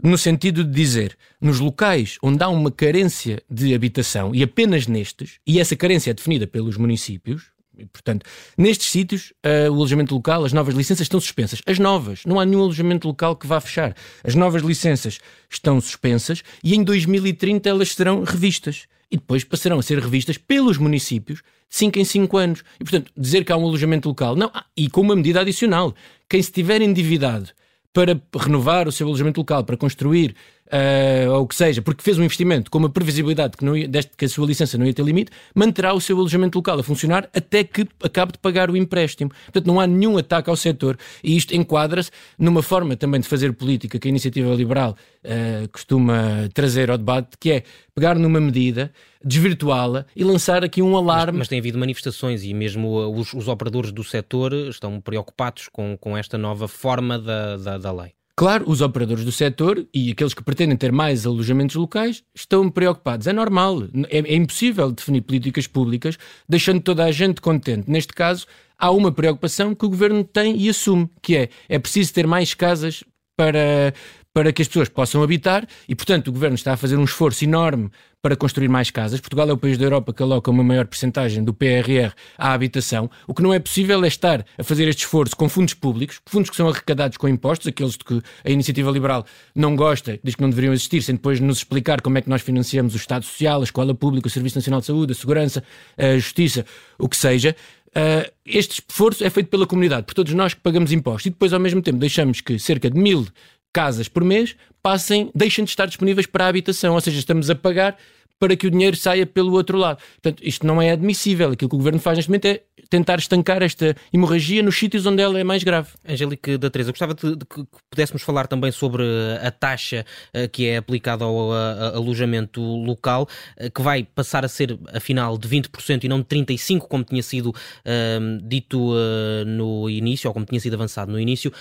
no 0.03 0.17
sentido 0.17 0.63
de 0.63 0.71
dizer, 0.71 1.17
nos 1.39 1.59
locais 1.59 2.17
onde 2.21 2.43
há 2.43 2.49
uma 2.49 2.69
carência 2.69 3.41
de 3.49 3.73
habitação, 3.73 4.35
e 4.35 4.43
apenas 4.43 4.85
nestes, 4.85 5.39
e 5.47 5.59
essa 5.59 5.75
carência 5.75 6.11
é 6.11 6.13
definida 6.13 6.45
pelos 6.45 6.75
municípios, 6.75 7.51
e, 7.77 7.85
portanto, 7.85 8.25
nestes 8.57 8.89
sítios, 8.89 9.33
uh, 9.45 9.71
o 9.71 9.75
alojamento 9.75 10.13
local, 10.13 10.44
as 10.44 10.53
novas 10.53 10.75
licenças 10.75 11.06
estão 11.06 11.19
suspensas. 11.19 11.62
As 11.65 11.79
novas, 11.79 12.23
não 12.25 12.39
há 12.39 12.45
nenhum 12.45 12.62
alojamento 12.62 13.07
local 13.07 13.35
que 13.35 13.47
vá 13.47 13.59
fechar. 13.62 13.95
As 14.23 14.35
novas 14.35 14.62
licenças 14.62 15.19
estão 15.50 15.79
suspensas 15.79 16.44
e 16.63 16.75
em 16.75 16.83
2030 16.83 17.69
elas 17.69 17.94
serão 17.94 18.23
revistas. 18.23 18.88
E 19.09 19.18
depois 19.18 19.44
passarão 19.44 19.79
a 19.79 19.83
ser 19.83 20.00
revistas 20.00 20.38
pelos 20.38 20.77
municípios 20.77 21.39
de 21.39 21.77
5 21.77 22.00
em 22.00 22.06
5 22.06 22.38
anos. 22.38 22.63
E, 22.79 22.83
portanto, 22.83 23.12
dizer 23.15 23.44
que 23.44 23.51
há 23.51 23.57
um 23.57 23.65
alojamento 23.65 24.07
local, 24.07 24.35
não, 24.35 24.50
ah, 24.53 24.65
e 24.75 24.89
com 24.89 25.01
uma 25.01 25.15
medida 25.15 25.41
adicional. 25.41 25.94
Quem 26.29 26.41
se 26.41 26.51
tiver 26.51 26.81
endividado 26.81 27.50
para 27.94 28.21
renovar 28.38 28.88
o 28.88 28.91
seu 28.91 29.07
alojamento 29.07 29.41
local, 29.41 29.63
para 29.63 29.75
construir 29.75 30.35
uh, 30.71 31.31
ou 31.31 31.44
o 31.44 31.47
que 31.47 31.56
seja, 31.56 31.81
porque 31.81 32.01
fez 32.01 32.18
um 32.18 32.23
investimento 32.23 32.71
com 32.71 32.77
uma 32.77 32.89
previsibilidade 32.89 33.57
que, 33.57 33.65
não 33.65 33.75
ia, 33.75 33.88
desde 33.88 34.12
que 34.15 34.25
a 34.25 34.29
sua 34.29 34.45
licença 34.47 34.77
não 34.77 34.85
ia 34.85 34.94
ter 34.94 35.03
limite, 35.03 35.31
manterá 35.53 35.94
o 35.94 36.01
seu 36.01 36.18
alojamento 36.18 36.57
local 36.57 36.79
a 36.79 36.83
funcionar 36.83 37.29
até 37.35 37.63
que 37.63 37.88
acabe 38.03 38.33
de 38.33 38.39
pagar 38.39 38.71
o 38.71 38.77
empréstimo. 38.77 39.29
Portanto, 39.45 39.65
não 39.68 39.79
há 39.79 39.85
nenhum 39.85 40.18
ataque 40.18 40.50
ao 40.50 40.56
setor 40.56 40.97
e 41.23 41.35
isto 41.35 41.56
enquadra-se 41.56 42.12
numa 42.38 42.62
forma 42.63 42.95
também 42.95 43.19
de 43.19 43.27
fazer 43.27 43.53
política 43.53 44.00
que 44.00 44.07
a 44.07 44.09
iniciativa 44.09 44.53
liberal 44.53 44.95
uh, 45.25 45.68
costuma 45.69 46.50
trazer 46.53 46.89
ao 46.89 46.97
debate, 46.97 47.38
que 47.39 47.51
é 47.51 47.63
pegar 47.94 48.18
numa 48.18 48.39
medida 48.39 48.91
desvirtuá-la 49.23 50.06
e 50.15 50.23
lançar 50.23 50.63
aqui 50.63 50.81
um 50.81 50.95
alarme. 50.95 51.33
Mas, 51.33 51.39
mas, 51.39 51.47
tem 51.47 51.59
havido 51.59 51.77
manifestações 51.77 52.44
e 52.44 52.53
mesmo 52.53 52.97
os, 53.15 53.33
os 53.33 53.47
operadores 53.47 53.91
do 53.91 54.03
setor 54.03 54.53
estão 54.53 55.00
preocupados 55.00 55.69
com, 55.71 55.97
com 55.97 56.18
esta 56.18 56.38
nova 56.38 56.68
forma 56.68 57.19
da, 57.19 57.57
da, 57.57 57.77
da 57.77 57.91
lei. 57.91 58.20
Claro, 58.41 58.65
os 58.67 58.81
operadores 58.81 59.23
do 59.23 59.31
setor 59.31 59.85
e 59.93 60.09
aqueles 60.09 60.33
que 60.33 60.43
pretendem 60.43 60.75
ter 60.75 60.91
mais 60.91 61.27
alojamentos 61.27 61.75
locais 61.75 62.23
estão 62.33 62.71
preocupados. 62.71 63.27
É 63.27 63.31
normal, 63.31 63.83
é, 64.09 64.17
é, 64.17 64.35
impossível 64.35 64.91
definir 64.91 65.21
políticas 65.21 65.67
públicas 65.67 66.17
deixando 66.49 66.81
toda 66.81 67.05
a 67.05 67.11
gente 67.11 67.39
contente. 67.39 67.88
Neste 67.88 68.13
caso, 68.13 68.47
há 68.79 68.89
uma 68.89 69.11
preocupação 69.11 69.75
que 69.75 69.85
o 69.85 69.89
governo 69.89 70.23
tem 70.23 70.57
e 70.57 70.68
assume, 70.69 71.07
que 71.21 71.37
é 71.37 71.49
é 71.69 71.77
preciso 71.77 72.11
ter 72.16 72.25
mais 72.25 72.56
casas 72.56 73.04
para, 73.37 73.94
para 74.33 74.52
que 74.54 74.61
as 74.61 74.68
pessoas 74.68 74.90
possam 74.90 75.21
habitar 75.21 75.68
e, 75.88 75.95
portanto, 75.95 76.30
o 76.30 76.31
governo 76.31 76.56
está 76.56 76.73
a 76.73 76.78
fazer 76.78 76.97
um 76.97 77.04
esforço 77.04 77.44
enorme 77.44 77.90
para 78.21 78.35
construir 78.35 78.68
mais 78.68 78.92
casas. 78.92 79.19
Portugal 79.19 79.50
é 79.50 79.54
o 79.54 79.57
país 79.57 79.78
da 79.78 79.85
Europa 79.85 80.14
que 80.14 80.21
aloca 80.21 80.52
uma 80.52 80.64
maior 80.64 80.85
percentagem 80.85 81.44
do 81.44 81.54
PRR 81.54 82.14
à 82.38 82.54
habitação. 82.54 83.09
O 83.28 83.33
que 83.33 83.42
não 83.42 83.54
é 83.54 83.59
possível 83.59 84.04
é 84.04 84.07
estar 84.07 84.45
a 84.57 84.64
fazer 84.64 84.88
este 84.88 85.00
esforço 85.00 85.35
com 85.35 85.50
fundos 85.50 85.73
públicos, 85.73 86.21
fundos 86.26 86.50
que 86.50 86.56
são 86.56 86.69
arrecadados 86.69 87.18
com 87.18 87.28
impostos, 87.28 87.68
aqueles 87.68 87.94
de 87.94 88.06
que 88.06 88.21
a 88.45 88.50
iniciativa 88.50 88.92
liberal 88.92 89.26
não 89.56 89.76
gosta, 89.76 90.19
diz 90.23 90.35
que 90.35 90.42
não 90.42 90.50
deveriam 90.50 90.71
existir, 90.71 91.02
sem 91.02 91.16
depois 91.16 91.40
nos 91.40 91.57
explicar 91.57 92.00
como 92.02 92.18
é 92.18 92.21
que 92.21 92.30
nós 92.30 92.42
financiamos 92.42 92.94
o 92.94 92.97
Estado 92.97 93.26
Social, 93.26 93.61
a 93.61 93.64
Escola 93.64 93.95
Pública, 93.95 94.28
o 94.28 94.31
Serviço 94.31 94.57
Nacional 94.57 94.81
de 94.81 94.85
Saúde, 94.85 95.14
a 95.14 95.16
Segurança, 95.16 95.64
a 95.97 96.16
Justiça, 96.16 96.66
o 97.00 97.09
que 97.09 97.18
seja. 97.18 97.56
Uh, 97.90 98.31
este 98.45 98.81
esforço 98.88 99.23
é 99.23 99.30
feito 99.30 99.50
pela 99.50 99.68
comunidade, 99.68 100.06
por 100.06 100.14
todos 100.14 100.33
nós 100.33 100.54
que 100.54 100.61
pagamos 100.61 100.94
impostos, 100.94 101.26
e 101.26 101.30
depois, 101.31 101.52
ao 101.52 101.59
mesmo 101.59 101.81
tempo, 101.81 101.97
deixamos 101.97 102.40
que 102.40 102.57
cerca 102.57 102.90
de 102.90 102.97
mil 102.97 103.28
casas 103.73 104.07
por 104.07 104.23
mês 104.23 104.56
passem, 104.81 105.31
deixem 105.35 105.63
de 105.63 105.71
estar 105.71 105.85
disponíveis 105.85 106.25
para 106.25 106.45
a 106.45 106.47
habitação, 106.47 106.95
ou 106.95 107.01
seja, 107.01 107.19
estamos 107.19 107.49
a 107.49 107.56
pagar 107.56 107.97
para 108.42 108.56
que 108.56 108.66
o 108.66 108.71
dinheiro 108.71 108.98
saia 108.98 109.24
pelo 109.24 109.54
outro 109.54 109.78
lado. 109.78 110.00
Portanto, 110.19 110.42
isto 110.44 110.66
não 110.66 110.81
é 110.81 110.90
admissível. 110.90 111.52
Aquilo 111.52 111.69
que 111.69 111.76
o 111.76 111.78
governo 111.78 112.00
faz 112.00 112.18
neste 112.18 112.28
momento 112.28 112.45
é 112.45 112.62
tentar 112.90 113.19
estancar 113.19 113.62
esta 113.62 113.95
hemorragia 114.12 114.64
nos 114.64 114.76
sítios 114.76 115.06
onde 115.06 115.21
ela 115.21 115.40
é 115.40 115.44
mais 115.44 115.64
grave. 115.64 115.90
Angélica 116.04 116.57
da 116.57 116.68
Teresa, 116.71 116.92
gostava 116.92 117.14
de, 117.14 117.38
que 117.38 117.64
pudéssemos 117.92 118.24
falar 118.24 118.48
também 118.48 118.71
sobre 118.71 119.04
a 119.44 119.52
taxa 119.52 120.04
uh, 120.36 120.50
que 120.50 120.68
é 120.68 120.78
aplicada 120.78 121.24
ao 121.24 121.54
alojamento 121.54 122.60
local, 122.62 123.30
uh, 123.60 123.69
que 123.69 123.81
vai 123.81 124.04
passar 124.04 124.44
a 124.44 124.48
ser, 124.48 124.76
afinal, 124.92 125.38
de 125.38 125.48
20% 125.48 126.04
e 126.04 126.07
não 126.07 126.19
de 126.19 126.26
35%, 126.26 126.80
como 126.80 127.04
tinha 127.04 127.21
sido 127.21 127.52
uh, 127.52 128.42
dito 128.44 128.92
eh, 128.95 129.45
no 129.45 129.88
início, 129.88 130.28
ou 130.28 130.33
como 130.33 130.48
tinha 130.48 130.60
sido 130.60 130.74
avançado 130.74 131.12
no 131.12 131.19
início. 131.19 131.54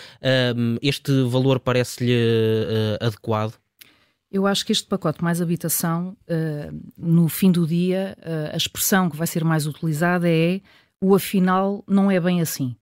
este 0.80 1.12
valor 1.24 1.60
parece-lhe 1.60 2.14
adequado? 3.00 3.52
Eu 4.30 4.46
acho 4.46 4.64
que 4.64 4.70
este 4.70 4.86
pacote 4.86 5.24
mais 5.24 5.42
habitação, 5.42 6.16
uh, 6.28 6.80
no 6.96 7.28
fim 7.28 7.50
do 7.50 7.66
dia, 7.66 8.16
uh, 8.20 8.54
a 8.54 8.56
expressão 8.56 9.10
que 9.10 9.16
vai 9.16 9.26
ser 9.26 9.42
mais 9.42 9.66
utilizada 9.66 10.28
é 10.30 10.60
o 11.00 11.14
afinal 11.14 11.82
não 11.88 12.10
é 12.10 12.20
bem 12.20 12.40
assim. 12.40 12.76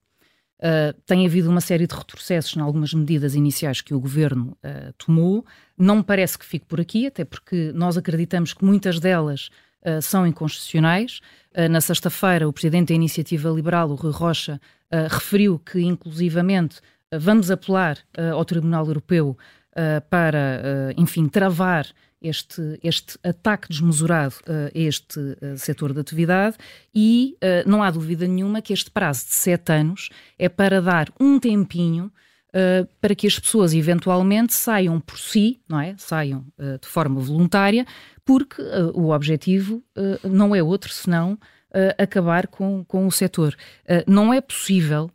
Uh, 0.59 0.93
tem 1.07 1.25
havido 1.25 1.49
uma 1.49 1.61
série 1.61 1.87
de 1.87 1.95
retrocessos 1.95 2.55
em 2.55 2.59
algumas 2.59 2.93
medidas 2.93 3.33
iniciais 3.33 3.81
que 3.81 3.95
o 3.95 3.99
governo 3.99 4.55
tomou. 4.97 5.43
Não 5.77 5.97
me 5.97 6.03
parece 6.03 6.37
que 6.37 6.45
fique 6.45 6.65
por 6.65 6.79
aqui, 6.79 7.07
até 7.07 7.25
porque 7.25 7.71
nós 7.73 7.97
acreditamos 7.97 8.53
que 8.53 8.63
muitas 8.63 8.99
delas 8.99 9.49
são 10.01 10.27
inconstitucionais. 10.27 11.21
Na 11.71 11.79
sexta-feira, 11.79 12.47
o 12.47 12.51
presidente 12.51 12.89
da 12.89 12.93
Iniciativa 12.93 13.49
Liberal, 13.49 13.89
o 13.89 13.95
Rui 13.95 14.11
Rocha, 14.11 14.59
referiu 15.09 15.57
que, 15.57 15.79
inclusivamente, 15.79 16.81
vamos 17.09 17.49
apelar 17.49 17.97
ao 18.33 18.43
Tribunal 18.43 18.85
Europeu 18.85 19.37
para, 20.09 20.93
enfim, 20.97 21.27
travar 21.27 21.87
este, 22.21 22.79
este 22.83 23.17
ataque 23.23 23.69
desmesurado 23.69 24.35
a 24.47 24.69
este 24.73 25.19
setor 25.57 25.93
de 25.93 26.01
atividade 26.01 26.57
e 26.93 27.37
não 27.65 27.81
há 27.81 27.89
dúvida 27.89 28.27
nenhuma 28.27 28.61
que 28.61 28.73
este 28.73 28.91
prazo 28.91 29.25
de 29.25 29.33
sete 29.35 29.71
anos 29.71 30.09
é 30.37 30.49
para 30.49 30.81
dar 30.81 31.09
um 31.19 31.39
tempinho 31.39 32.11
Uh, 32.49 32.89
para 32.99 33.13
que 33.13 33.27
as 33.27 33.37
pessoas 33.37 33.75
eventualmente 33.75 34.55
saiam 34.55 34.99
por 34.99 35.19
si, 35.19 35.61
não 35.69 35.79
é? 35.79 35.93
Saiam 35.99 36.43
uh, 36.57 36.79
de 36.79 36.87
forma 36.87 37.19
voluntária, 37.21 37.85
porque 38.25 38.59
uh, 38.59 38.91
o 38.99 39.11
objetivo 39.11 39.83
não 40.23 40.55
é 40.55 40.63
outro 40.63 40.91
senão 40.91 41.37
acabar 41.99 42.47
com, 42.47 42.83
com 42.83 43.05
o 43.05 43.11
setor. 43.11 43.55
não 44.07 44.33
é 44.33 44.41
possível 44.41 45.11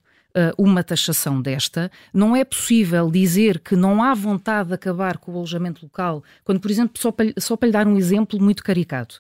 uma 0.58 0.82
taxação 0.82 1.40
desta, 1.40 1.90
não 2.12 2.34
é 2.34 2.44
possível 2.44 3.10
dizer 3.10 3.60
que 3.60 3.76
não 3.76 4.02
há 4.02 4.12
vontade 4.14 4.68
de 4.68 4.74
acabar 4.74 5.18
com 5.18 5.32
o 5.32 5.36
alojamento 5.36 5.84
local, 5.84 6.24
quando, 6.42 6.60
por 6.60 6.70
exemplo, 6.70 7.00
só 7.00 7.12
para, 7.12 7.32
só 7.38 7.56
para 7.56 7.66
lhe 7.66 7.72
dar 7.72 7.86
um 7.86 7.96
exemplo 7.96 8.40
muito 8.40 8.62
caricato, 8.64 9.18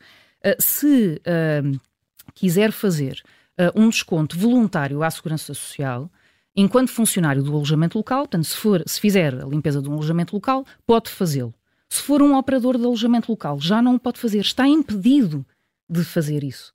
se 0.58 1.22
quiser 2.34 2.72
fazer 2.72 3.22
um 3.76 3.88
desconto 3.88 4.36
voluntário 4.36 5.04
à 5.04 5.10
Segurança 5.10 5.54
Social, 5.54 6.10
enquanto 6.56 6.90
funcionário 6.90 7.42
do 7.42 7.54
alojamento 7.54 7.96
local, 7.96 8.22
portanto, 8.22 8.44
se, 8.44 8.56
for, 8.56 8.82
se 8.84 9.00
fizer 9.00 9.40
a 9.40 9.46
limpeza 9.46 9.80
de 9.80 9.88
um 9.88 9.92
alojamento 9.92 10.34
local, 10.34 10.66
pode 10.84 11.10
fazê-lo. 11.10 11.54
Se 11.88 12.02
for 12.02 12.20
um 12.20 12.36
operador 12.36 12.76
de 12.76 12.84
alojamento 12.84 13.30
local, 13.30 13.60
já 13.60 13.80
não 13.80 13.96
pode 13.96 14.18
fazer, 14.18 14.40
está 14.40 14.66
impedido 14.66 15.46
de 15.88 16.02
fazer 16.02 16.42
isso. 16.42 16.73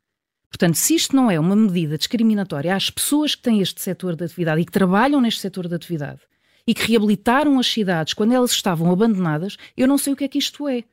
Portanto, 0.50 0.76
se 0.76 0.96
isto 0.96 1.16
não 1.16 1.30
é 1.30 1.40
uma 1.40 1.56
medida 1.56 1.98
discriminatória 1.98 2.76
às 2.76 2.90
pessoas 2.90 3.36
que 3.36 3.44
têm 3.44 3.62
este 3.62 3.82
setor 3.82 4.16
de 4.16 4.26
atividade 4.26 4.62
e 4.62 4.66
que 4.66 4.72
trabalham 4.72 5.22
neste 5.22 5.42
setor 5.42 5.68
de 5.68 5.76
atividade 5.76 6.22
e 6.66 6.74
que 6.74 6.88
reabilitaram 6.88 7.60
as 7.60 7.68
cidades 7.68 8.14
quando 8.14 8.34
elas 8.34 8.52
estavam 8.52 8.92
abandonadas, 8.92 9.58
eu 9.78 9.88
não 9.88 9.98
sei 9.98 10.14
o 10.14 10.16
que 10.16 10.24
é 10.24 10.28
que 10.28 10.40
isto 10.40 10.68
é. 10.68 10.84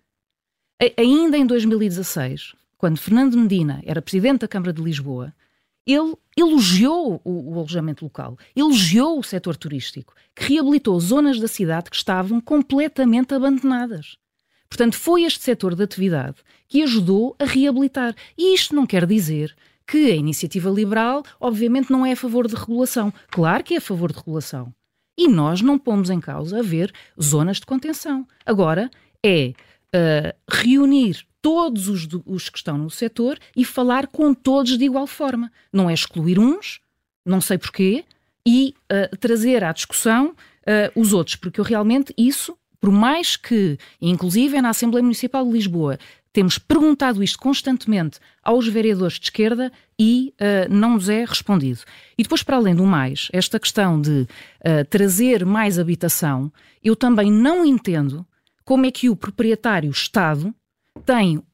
Ainda 0.98 1.38
em 1.38 1.46
2016, 1.46 2.54
quando 2.76 2.98
Fernando 2.98 3.38
Medina 3.38 3.82
era 3.84 4.02
presidente 4.02 4.40
da 4.40 4.48
Câmara 4.48 4.72
de 4.72 4.82
Lisboa, 4.82 5.34
ele 5.86 6.14
elogiou 6.36 7.20
o, 7.24 7.52
o, 7.52 7.58
alojamento 7.58 8.04
local, 8.04 8.36
elogiou 8.54 9.18
o 9.18 9.22
setor 9.22 9.56
turístico, 9.56 10.14
que 10.34 10.52
reabilitou 10.52 10.98
zonas 11.00 11.38
da 11.38 11.48
cidade 11.48 11.88
que 11.88 11.96
estavam 11.96 12.40
completamente 12.40 13.32
abandonadas. 13.32 14.16
Portanto, 14.68 14.96
foi 14.96 15.24
este 15.24 15.42
setor 15.42 15.74
de 15.74 15.82
atividade 15.82 16.36
que 16.68 16.82
ajudou 16.82 17.36
a 17.38 17.44
reabilitar. 17.44 18.14
E 18.36 18.54
isto 18.54 18.74
não 18.74 18.86
quer 18.86 19.06
dizer 19.06 19.54
que 19.86 20.10
a 20.10 20.16
iniciativa 20.16 20.68
liberal, 20.68 21.22
obviamente, 21.40 21.90
não 21.90 22.04
é 22.04 22.12
a 22.12 22.16
favor 22.16 22.48
de 22.48 22.56
regulação. 22.56 23.12
Claro 23.30 23.62
que 23.62 23.74
é 23.74 23.76
a 23.78 23.80
favor 23.80 24.10
de 24.10 24.18
regulação. 24.18 24.74
E 25.16 25.28
nós 25.28 25.62
não 25.62 25.78
pomos 25.78 26.10
em 26.10 26.20
causa 26.20 26.58
haver 26.58 26.92
zonas 27.20 27.58
de 27.58 27.66
contenção. 27.66 28.26
Agora, 28.44 28.90
é 29.24 29.54
uh, 29.94 30.36
reunir 30.48 31.24
todos 31.40 31.88
os, 31.88 32.08
os 32.26 32.48
que 32.48 32.58
estão 32.58 32.76
no 32.76 32.90
setor 32.90 33.38
e 33.56 33.64
falar 33.64 34.08
com 34.08 34.34
todos 34.34 34.76
de 34.76 34.84
igual 34.84 35.06
forma. 35.06 35.50
Não 35.72 35.88
é 35.88 35.94
excluir 35.94 36.38
uns, 36.38 36.80
não 37.24 37.40
sei 37.40 37.56
porquê, 37.56 38.04
e 38.44 38.74
uh, 38.92 39.16
trazer 39.16 39.64
à 39.64 39.72
discussão 39.72 40.28
uh, 40.28 41.00
os 41.00 41.12
outros, 41.12 41.36
porque 41.36 41.60
eu 41.60 41.64
realmente 41.64 42.12
isso, 42.18 42.58
por 42.80 42.90
mais 42.90 43.36
que, 43.36 43.78
inclusive 44.00 44.60
na 44.60 44.70
Assembleia 44.70 45.02
Municipal 45.02 45.44
de 45.44 45.52
Lisboa, 45.52 45.98
temos 46.36 46.58
perguntado 46.58 47.22
isto 47.22 47.38
constantemente 47.38 48.20
aos 48.42 48.68
vereadores 48.68 49.18
de 49.18 49.24
esquerda 49.24 49.72
e 49.98 50.34
uh, 50.34 50.70
não 50.70 50.94
nos 50.94 51.08
é 51.08 51.24
respondido. 51.24 51.80
E 52.18 52.22
depois, 52.22 52.42
para 52.42 52.56
além 52.56 52.74
do 52.74 52.84
mais, 52.84 53.28
esta 53.32 53.58
questão 53.58 53.98
de 53.98 54.10
uh, 54.20 54.84
trazer 54.90 55.46
mais 55.46 55.78
habitação, 55.78 56.52
eu 56.84 56.94
também 56.94 57.32
não 57.32 57.64
entendo 57.64 58.26
como 58.66 58.84
é 58.84 58.90
que 58.90 59.08
o 59.08 59.16
proprietário 59.16 59.90
Estado 59.90 60.54
tem 61.06 61.38
uh, 61.38 61.44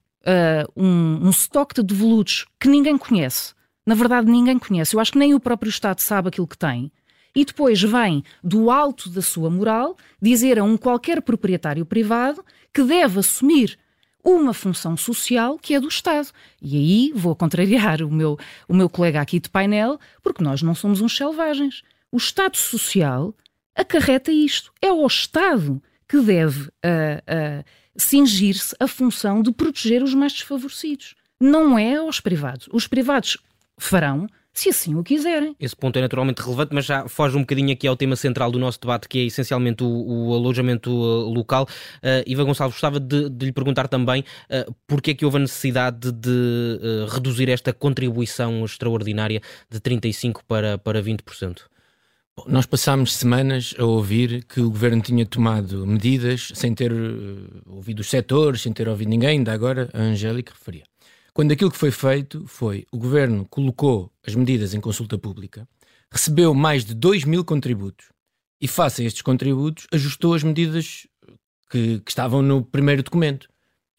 um, 0.77 1.27
um 1.27 1.31
estoque 1.31 1.77
de 1.77 1.83
devolutos 1.85 2.47
que 2.59 2.69
ninguém 2.69 2.99
conhece. 2.99 3.55
Na 3.87 3.95
verdade, 3.95 4.29
ninguém 4.29 4.59
conhece. 4.59 4.97
Eu 4.97 5.01
acho 5.01 5.13
que 5.13 5.19
nem 5.19 5.33
o 5.33 5.39
próprio 5.39 5.71
Estado 5.71 6.01
sabe 6.01 6.29
aquilo 6.29 6.47
que 6.49 6.59
tem. 6.59 6.91
E 7.35 7.45
depois 7.45 7.81
vem, 7.83 8.23
do 8.43 8.71
alto 8.71 9.09
da 9.09 9.23
sua 9.23 9.51
moral, 9.51 9.97
dizer 10.21 10.59
a 10.59 10.65
um 10.65 10.77
qualquer 10.77 11.23
proprietário 11.23 11.87
privado 11.87 12.45
que 12.73 12.83
deve 12.83 13.21
assumir 13.21 13.79
uma 14.25 14.55
função 14.55 14.97
social 14.97 15.59
que 15.59 15.75
é 15.75 15.81
do 15.81 15.89
Estado. 15.89 16.29
E 16.61 16.77
aí 16.77 17.13
vou 17.15 17.35
contrariar 17.35 18.03
o 18.03 18.11
meu, 18.11 18.39
o 18.69 18.75
meu 18.75 18.89
colega 18.89 19.21
aqui 19.21 19.41
de 19.41 19.49
painel, 19.49 19.99
porque 20.23 20.45
nós 20.45 20.63
não 20.63 20.75
somos 20.75 21.01
uns 21.01 21.17
selvagens. 21.17 21.83
O 22.11 22.19
Estado 22.19 22.57
Social 22.57 23.35
acarreta 23.75 24.31
isto. 24.31 24.73
É 24.81 24.89
ao 24.89 25.07
Estado 25.07 25.83
que 26.07 26.21
deve. 26.21 26.69
Uh, 26.85 27.19
uh, 27.27 27.65
cingir-se 27.97 28.75
a 28.81 28.87
função 28.87 29.43
de 29.43 29.53
proteger 29.53 30.03
os 30.03 30.15
mais 30.15 30.33
desfavorecidos. 30.33 31.15
Não 31.41 31.79
é 31.79 31.97
aos 31.97 32.21
privados. 32.21 32.69
Os 32.73 32.87
privados 32.87 33.37
farão 33.79 34.27
se 34.53 34.69
assim 34.69 34.95
o 34.95 35.03
quiserem. 35.03 35.57
Esse 35.59 35.75
ponto 35.75 35.99
é 35.99 36.03
naturalmente 36.03 36.43
relevante, 36.43 36.75
mas 36.75 36.85
já 36.85 37.09
foge 37.09 37.37
um 37.37 37.41
bocadinho 37.41 37.73
aqui 37.73 37.87
ao 37.87 37.97
tema 37.97 38.17
central 38.17 38.51
do 38.51 38.59
nosso 38.59 38.81
debate, 38.81 39.09
que 39.09 39.19
é 39.19 39.25
essencialmente 39.25 39.83
o, 39.83 39.89
o 39.89 40.35
alojamento 40.35 40.91
uh, 40.91 41.33
local. 41.33 41.67
Uh, 41.97 42.23
Iva 42.27 42.45
Gonçalves, 42.45 42.75
gostava 42.75 43.01
de, 43.01 43.31
de, 43.31 43.47
lhe 43.47 43.53
perguntar 43.53 43.89
também 43.89 44.21
uh, 44.21 44.75
porque 44.87 45.13
é 45.13 45.15
que 45.15 45.25
houve 45.25 45.39
a 45.39 45.41
necessidade 45.41 46.13
de 46.13 46.29
uh, 46.29 47.07
reduzir 47.07 47.49
esta 47.49 47.73
contribuição 47.73 48.65
extraordinária 48.65 49.41
de 49.71 49.81
35% 49.81 50.41
para, 50.47 50.77
para 50.79 51.03
20%. 51.03 51.63
Bom, 52.37 52.45
nós 52.47 52.65
passámos 52.65 53.15
semanas 53.15 53.75
a 53.79 53.85
ouvir 53.85 54.45
que 54.45 54.61
o 54.61 54.71
governo 54.71 55.03
tinha 55.03 55.27
tomado 55.27 55.87
medidas 55.87 56.51
sem 56.55 56.75
ter 56.75 56.93
uh, 56.93 57.63
ouvido 57.67 58.01
os 58.01 58.09
setores, 58.11 58.63
sem 58.63 58.73
ter 58.73 58.89
ouvido 58.89 59.09
ninguém, 59.09 59.31
ainda 59.31 59.53
agora 59.53 59.89
a 59.93 60.01
Angélica 60.01 60.53
referia. 60.53 60.92
Quando 61.35 61.53
aquilo 61.53 61.71
que 61.71 61.79
foi 61.79 61.91
feito 61.91 62.47
foi 62.47 62.87
o 62.93 62.99
governo 62.99 63.47
colocou 63.49 64.13
as 64.27 64.35
medidas 64.35 64.75
em 64.75 64.81
consulta 64.81 65.17
pública, 65.17 65.67
recebeu 66.11 66.53
mais 66.53 66.85
de 66.85 66.95
2 66.95 67.25
mil 67.25 67.45
contributos 67.45 68.07
e, 68.61 68.69
face 68.69 69.03
a 69.03 69.07
estes 69.07 69.23
contributos, 69.23 69.87
ajustou 69.93 70.35
as 70.35 70.43
medidas 70.43 71.07
que, 71.71 72.01
que 72.01 72.11
estavam 72.11 72.43
no 72.43 72.63
primeiro 72.63 73.03
documento. 73.03 73.49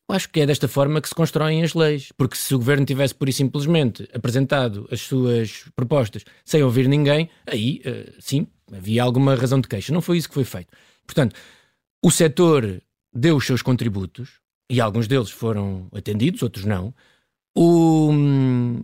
Eu 0.08 0.16
acho 0.16 0.30
que 0.30 0.42
é 0.42 0.46
desta 0.46 0.68
forma 0.68 1.02
que 1.02 1.10
se 1.10 1.16
constroem 1.16 1.63
as 1.63 1.74
leis, 1.74 2.12
porque 2.16 2.36
se 2.36 2.54
o 2.54 2.60
governo 2.60 2.86
tivesse 2.86 3.16
pura 3.16 3.32
e 3.32 3.34
simplesmente 3.34 4.08
apresentado 4.13 4.88
as 4.92 5.02
suas 5.02 5.66
propostas 5.75 6.24
sem 6.46 6.62
ouvir 6.62 6.88
ninguém, 6.88 7.30
aí 7.48 7.82
uh, 7.86 8.13
sim, 8.20 8.46
havia 8.72 9.02
alguma 9.02 9.34
razão 9.34 9.60
de 9.60 9.68
queixa. 9.68 9.92
Não 9.92 10.02
foi 10.02 10.18
isso 10.18 10.28
que 10.28 10.36
foi 10.36 10.44
feito. 10.44 10.72
Portanto, 11.06 11.36
o 12.04 12.12
setor 12.12 12.82
deu 13.12 13.38
os 13.38 13.46
seus 13.46 13.62
contributos 13.62 14.40
e 14.70 14.80
alguns 14.80 15.08
deles 15.08 15.32
foram 15.32 15.88
atendidos, 15.94 16.44
outros 16.44 16.66
não. 16.66 16.94
O, 17.55 18.10
hum, 18.12 18.81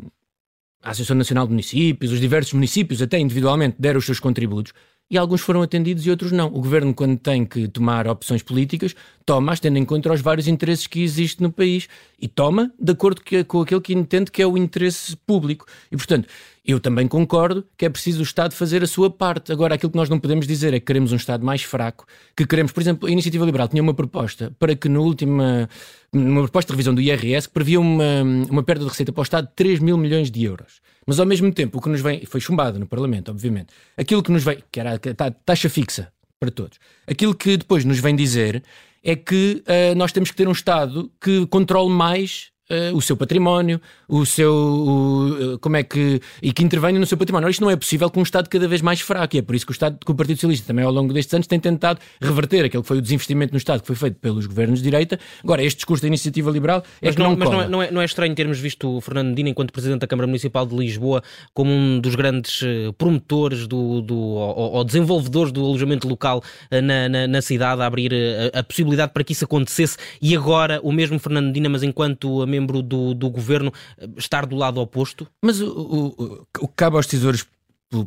a 0.81 0.91
Associação 0.91 1.15
Nacional 1.15 1.45
de 1.45 1.51
Municípios, 1.51 2.11
os 2.11 2.19
diversos 2.19 2.53
municípios, 2.53 3.01
até 3.01 3.19
individualmente, 3.19 3.75
deram 3.79 3.99
os 3.99 4.05
seus 4.05 4.19
contributos 4.19 4.73
e 5.09 5.17
alguns 5.17 5.41
foram 5.41 5.61
atendidos 5.61 6.05
e 6.05 6.09
outros 6.09 6.31
não. 6.31 6.47
O 6.47 6.61
governo, 6.61 6.93
quando 6.93 7.17
tem 7.17 7.43
que 7.43 7.67
tomar 7.67 8.07
opções 8.07 8.43
políticas, 8.43 8.95
toma-as 9.25 9.59
tendo 9.59 9.77
em 9.77 9.85
conta 9.85 10.13
os 10.13 10.21
vários 10.21 10.47
interesses 10.47 10.85
que 10.85 11.01
existem 11.01 11.47
no 11.47 11.51
país 11.51 11.87
e 12.21 12.27
toma 12.27 12.71
de 12.79 12.91
acordo 12.91 13.21
com 13.47 13.61
aquele 13.61 13.81
que 13.81 13.93
entende 13.93 14.29
que 14.29 14.41
é 14.41 14.45
o 14.45 14.57
interesse 14.57 15.15
público. 15.17 15.65
E, 15.91 15.97
portanto, 15.97 16.27
eu 16.63 16.79
também 16.79 17.07
concordo 17.07 17.65
que 17.75 17.85
é 17.85 17.89
preciso 17.89 18.19
o 18.19 18.23
Estado 18.23 18.53
fazer 18.53 18.83
a 18.83 18.87
sua 18.87 19.09
parte. 19.09 19.51
Agora, 19.51 19.73
aquilo 19.73 19.91
que 19.91 19.97
nós 19.97 20.09
não 20.09 20.19
podemos 20.19 20.45
dizer 20.45 20.73
é 20.73 20.79
que 20.79 20.85
queremos 20.85 21.11
um 21.11 21.15
Estado 21.15 21.43
mais 21.43 21.63
fraco, 21.63 22.05
que 22.37 22.45
queremos, 22.45 22.71
por 22.71 22.81
exemplo, 22.81 23.07
a 23.07 23.11
Iniciativa 23.11 23.43
Liberal 23.43 23.67
tinha 23.67 23.81
uma 23.81 23.95
proposta 23.95 24.55
para 24.59 24.75
que 24.75 24.87
na 24.87 24.99
última, 24.99 25.67
uma 26.13 26.43
proposta 26.43 26.71
de 26.71 26.73
revisão 26.73 26.93
do 26.93 27.01
IRS, 27.01 27.47
que 27.47 27.53
previa 27.55 27.79
uma, 27.79 28.21
uma 28.47 28.61
perda 28.61 28.83
de 28.83 28.89
receita 28.91 29.11
para 29.11 29.21
o 29.21 29.23
Estado 29.23 29.47
de 29.47 29.55
3 29.55 29.79
mil 29.79 29.97
milhões 29.97 30.29
de 30.29 30.43
euros. 30.43 30.79
Mas 31.09 31.19
ao 31.19 31.25
mesmo 31.25 31.51
tempo, 31.51 31.79
o 31.79 31.81
que 31.81 31.89
nos 31.89 32.01
vem, 32.01 32.23
foi 32.23 32.39
chumbado 32.39 32.77
no 32.77 32.85
Parlamento, 32.85 33.31
obviamente, 33.31 33.73
aquilo 33.97 34.21
que 34.21 34.31
nos 34.31 34.43
vem, 34.43 34.59
que 34.71 34.79
era 34.79 34.93
a 34.93 35.31
taxa 35.31 35.67
fixa 35.67 36.13
para 36.39 36.51
todos, 36.51 36.77
aquilo 37.07 37.33
que 37.33 37.57
depois 37.57 37.83
nos 37.83 37.97
vem 37.97 38.15
dizer 38.15 38.63
é 39.03 39.15
que 39.15 39.63
uh, 39.65 39.95
nós 39.95 40.11
temos 40.11 40.29
que 40.29 40.37
ter 40.37 40.47
um 40.47 40.51
Estado 40.51 41.11
que 41.19 41.47
controle 41.47 41.89
mais 41.89 42.51
uh, 42.69 42.95
o 42.95 43.01
seu 43.01 43.17
património, 43.17 43.81
o 44.07 44.25
seu. 44.25 44.53
O, 44.53 45.53
uh, 45.53 45.59
como 45.59 45.77
é 45.77 45.83
que. 45.83 46.21
e 46.41 46.53
que 46.53 46.63
intervenha 46.63 46.99
no 46.99 47.05
seu 47.05 47.17
património. 47.17 47.49
Isto 47.49 47.61
não 47.61 47.69
é 47.69 47.75
possível 47.75 48.09
com 48.09 48.19
um 48.19 48.23
Estado 48.23 48.49
cada 48.49 48.67
vez 48.67 48.81
mais 48.81 49.01
fraco. 49.01 49.35
E 49.35 49.39
é 49.39 49.41
por 49.41 49.55
isso 49.55 49.65
que 49.65 49.71
o 49.71 49.73
Estado, 49.73 49.97
que 50.03 50.11
o 50.11 50.15
Partido 50.15 50.37
Socialista 50.37 50.67
também 50.67 50.85
ao 50.85 50.91
longo 50.91 51.13
destes 51.13 51.33
anos 51.33 51.47
tem 51.47 51.59
tentado 51.59 51.99
reverter 52.21 52.65
aquele 52.65 52.83
que 52.83 52.87
foi 52.87 52.97
o 52.97 53.01
desinvestimento 53.01 53.53
no 53.53 53.57
Estado 53.57 53.81
que 53.81 53.87
foi 53.87 53.95
feito 53.95 54.15
pelos 54.19 54.45
governos 54.45 54.79
de 54.79 54.85
direita. 54.85 55.19
Agora, 55.43 55.63
este 55.63 55.77
discurso 55.77 56.01
da 56.01 56.07
iniciativa 56.07 56.51
liberal 56.51 56.83
é 57.01 57.07
mas 57.07 57.15
que 57.15 57.21
não, 57.21 57.31
não 57.31 57.37
Mas 57.37 57.49
não 57.49 57.61
é, 57.61 57.67
não, 57.67 57.83
é, 57.83 57.91
não 57.91 58.01
é 58.01 58.05
estranho 58.05 58.33
termos 58.35 58.59
visto 58.59 58.97
o 58.97 59.01
Fernando 59.01 59.29
Medina, 59.29 59.49
enquanto 59.49 59.71
Presidente 59.71 60.01
da 60.01 60.07
Câmara 60.07 60.27
Municipal 60.27 60.65
de 60.65 60.75
Lisboa, 60.75 61.23
como 61.53 61.71
um 61.71 61.99
dos 61.99 62.15
grandes 62.15 62.61
eh, 62.63 62.91
promotores 62.97 63.67
do, 63.67 64.01
do, 64.01 64.17
ou, 64.17 64.73
ou 64.73 64.83
desenvolvedores 64.83 65.51
do 65.51 65.63
alojamento 65.65 66.07
local 66.07 66.43
na, 66.71 67.09
na, 67.09 67.27
na 67.27 67.41
cidade, 67.41 67.81
a 67.81 67.85
abrir 67.85 68.13
a, 68.13 68.59
a 68.59 68.63
possibilidade 68.63 69.11
para 69.13 69.23
que 69.23 69.33
isso 69.33 69.45
acontecesse 69.45 69.97
e 70.21 70.35
agora 70.35 70.79
o 70.83 70.91
mesmo 70.91 71.19
Fernando 71.19 71.47
Medina, 71.47 71.69
mas 71.69 71.83
enquanto 71.83 72.41
membro 72.59 72.81
do, 72.81 73.13
do 73.13 73.29
governo 73.29 73.71
estar 74.17 74.45
do 74.45 74.55
lado 74.55 74.79
oposto? 74.79 75.27
Mas 75.41 75.61
o, 75.61 75.69
o, 75.69 76.45
o 76.59 76.67
que 76.67 76.73
cabe 76.75 76.95
aos 76.95 77.07
tesouros 77.07 77.45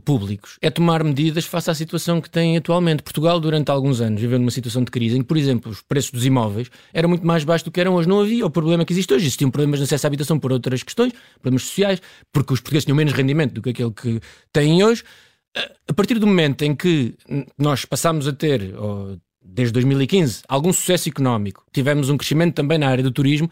públicos 0.05 0.59
é 0.63 0.71
tomar 0.71 1.03
medidas 1.03 1.45
face 1.45 1.71
à 1.71 1.75
situação 1.75 2.21
que 2.21 2.31
tem 2.31 2.57
atualmente. 2.57 3.03
Portugal, 3.03 3.41
durante 3.41 3.71
alguns 3.71 4.01
anos, 4.01 4.21
viveu 4.21 4.39
numa 4.39 4.51
situação 4.51 4.85
de 4.85 4.91
crise 4.91 5.17
em 5.17 5.23
que, 5.23 5.27
por 5.27 5.37
exemplo, 5.37 5.73
os 5.73 5.83
preços 5.83 6.13
dos 6.13 6.25
imóveis 6.25 6.71
eram 6.95 7.09
muito 7.09 7.27
mais 7.27 7.43
baixos 7.43 7.65
do 7.65 7.71
que 7.71 7.81
eram 7.81 7.95
hoje. 7.95 8.09
Não 8.09 8.21
havia 8.21 8.47
o 8.47 8.51
problema 8.51 8.85
que 8.85 8.93
existe 8.93 9.13
hoje. 9.13 9.25
Existiam 9.25 9.51
problemas 9.51 9.81
de 9.81 9.85
acesso 9.85 10.07
à 10.07 10.09
habitação 10.09 10.39
por 10.39 10.53
outras 10.53 10.83
questões, 10.83 11.13
problemas 11.41 11.63
sociais, 11.63 12.01
porque 12.33 12.53
os 12.53 12.61
portugueses 12.61 12.85
tinham 12.85 12.97
menos 12.97 13.13
rendimento 13.13 13.55
do 13.55 13.63
que 13.63 13.71
aquele 13.71 13.91
que 13.91 14.21
têm 14.53 14.85
hoje. 14.85 15.03
A 15.89 15.93
partir 15.93 16.19
do 16.19 16.27
momento 16.27 16.63
em 16.63 16.75
que 16.75 17.15
nós 17.59 17.85
passámos 17.85 18.27
a 18.29 18.33
ter, 18.33 18.73
desde 19.45 19.73
2015, 19.73 20.43
algum 20.49 20.73
sucesso 20.73 21.09
económico, 21.09 21.65
tivemos 21.73 22.09
um 22.09 22.17
crescimento 22.17 22.55
também 22.55 22.79
na 22.79 22.89
área 22.89 23.03
do 23.03 23.11
turismo, 23.11 23.51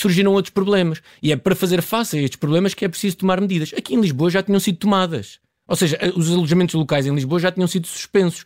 surgiram 0.00 0.32
outros 0.32 0.52
problemas. 0.52 1.00
E 1.22 1.32
é 1.32 1.36
para 1.36 1.54
fazer 1.54 1.82
face 1.82 2.16
a 2.16 2.22
estes 2.22 2.38
problemas 2.38 2.74
que 2.74 2.84
é 2.84 2.88
preciso 2.88 3.16
tomar 3.16 3.40
medidas. 3.40 3.72
Aqui 3.76 3.94
em 3.94 4.00
Lisboa 4.00 4.30
já 4.30 4.42
tinham 4.42 4.60
sido 4.60 4.78
tomadas. 4.78 5.40
Ou 5.66 5.76
seja, 5.76 5.98
os 6.16 6.30
alojamentos 6.30 6.74
locais 6.74 7.06
em 7.06 7.14
Lisboa 7.14 7.38
já 7.38 7.52
tinham 7.52 7.68
sido 7.68 7.86
suspensos 7.86 8.44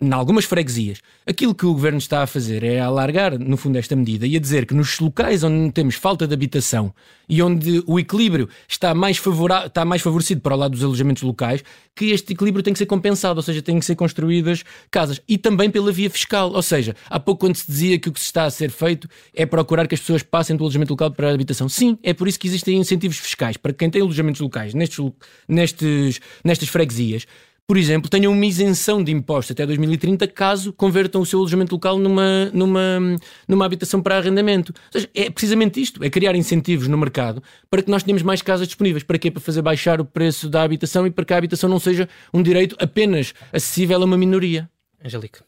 em 0.00 0.12
algumas 0.12 0.44
freguesias. 0.44 1.00
Aquilo 1.26 1.54
que 1.54 1.66
o 1.66 1.72
governo 1.72 1.98
está 1.98 2.22
a 2.22 2.26
fazer 2.26 2.64
é 2.64 2.80
alargar, 2.80 3.38
no 3.38 3.56
fundo, 3.56 3.76
esta 3.76 3.94
medida 3.94 4.26
e 4.26 4.36
a 4.36 4.40
dizer 4.40 4.64
que 4.64 4.74
nos 4.74 4.98
locais 4.98 5.44
onde 5.44 5.72
temos 5.72 5.94
falta 5.94 6.26
de 6.26 6.32
habitação 6.32 6.94
e 7.28 7.42
onde 7.42 7.82
o 7.86 8.00
equilíbrio 8.00 8.48
está 8.66 8.94
mais, 8.94 9.20
está 9.66 9.84
mais 9.84 10.02
favorecido 10.02 10.40
para 10.40 10.54
o 10.54 10.58
lado 10.58 10.72
dos 10.72 10.82
alojamentos 10.82 11.22
locais, 11.22 11.62
que 11.94 12.06
este 12.06 12.32
equilíbrio 12.32 12.62
tem 12.62 12.72
que 12.72 12.78
ser 12.78 12.86
compensado, 12.86 13.36
ou 13.36 13.42
seja, 13.42 13.62
têm 13.62 13.78
que 13.78 13.84
ser 13.84 13.94
construídas 13.94 14.64
casas. 14.90 15.20
E 15.28 15.38
também 15.38 15.70
pela 15.70 15.92
via 15.92 16.10
fiscal, 16.10 16.50
ou 16.50 16.62
seja, 16.62 16.96
há 17.08 17.20
pouco 17.20 17.46
quando 17.46 17.56
se 17.56 17.66
dizia 17.70 17.98
que 17.98 18.08
o 18.08 18.12
que 18.12 18.18
se 18.18 18.26
está 18.26 18.44
a 18.44 18.50
ser 18.50 18.70
feito 18.70 19.08
é 19.34 19.46
procurar 19.46 19.86
que 19.86 19.94
as 19.94 20.00
pessoas 20.00 20.22
passem 20.22 20.56
do 20.56 20.64
alojamento 20.64 20.92
local 20.92 21.10
para 21.12 21.30
a 21.30 21.34
habitação. 21.34 21.68
Sim, 21.68 21.98
é 22.02 22.12
por 22.12 22.26
isso 22.26 22.38
que 22.38 22.48
existem 22.48 22.78
incentivos 22.78 23.18
fiscais 23.18 23.56
para 23.56 23.72
quem 23.72 23.88
tem 23.88 24.02
alojamentos 24.02 24.40
locais 24.40 24.74
nestes, 24.74 24.98
nestes, 25.46 26.20
nestas 26.42 26.68
freguesias 26.68 27.26
por 27.70 27.76
exemplo, 27.76 28.10
tenham 28.10 28.32
uma 28.32 28.44
isenção 28.44 29.00
de 29.00 29.12
impostos 29.12 29.52
até 29.52 29.64
2030 29.64 30.26
caso 30.26 30.72
convertam 30.72 31.20
o 31.20 31.24
seu 31.24 31.38
alojamento 31.38 31.72
local 31.76 32.00
numa, 32.00 32.46
numa, 32.46 33.16
numa 33.46 33.64
habitação 33.64 34.02
para 34.02 34.16
arrendamento. 34.16 34.74
Ou 34.92 35.00
seja, 35.00 35.08
é 35.14 35.30
precisamente 35.30 35.80
isto, 35.80 36.02
é 36.02 36.10
criar 36.10 36.34
incentivos 36.34 36.88
no 36.88 36.98
mercado 36.98 37.40
para 37.70 37.80
que 37.80 37.88
nós 37.88 38.02
tenhamos 38.02 38.24
mais 38.24 38.42
casas 38.42 38.66
disponíveis. 38.66 39.04
Para 39.04 39.16
quê? 39.18 39.30
Para 39.30 39.40
fazer 39.40 39.62
baixar 39.62 40.00
o 40.00 40.04
preço 40.04 40.50
da 40.50 40.64
habitação 40.64 41.06
e 41.06 41.12
para 41.12 41.24
que 41.24 41.32
a 41.32 41.36
habitação 41.36 41.70
não 41.70 41.78
seja 41.78 42.08
um 42.34 42.42
direito 42.42 42.74
apenas 42.80 43.34
acessível 43.52 44.02
a 44.02 44.04
uma 44.04 44.18
minoria. 44.18 44.68
Angélica. 45.04 45.44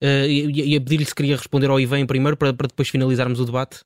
Uh, 0.00 0.30
e, 0.30 0.76
a 0.76 0.80
pedir-lhe 0.80 1.04
se 1.04 1.14
queria 1.16 1.36
responder 1.36 1.68
ao 1.68 1.80
Ivan 1.80 2.06
primeiro 2.06 2.36
para, 2.36 2.54
para 2.54 2.68
depois 2.68 2.88
finalizarmos 2.88 3.40
o 3.40 3.44
debate. 3.44 3.80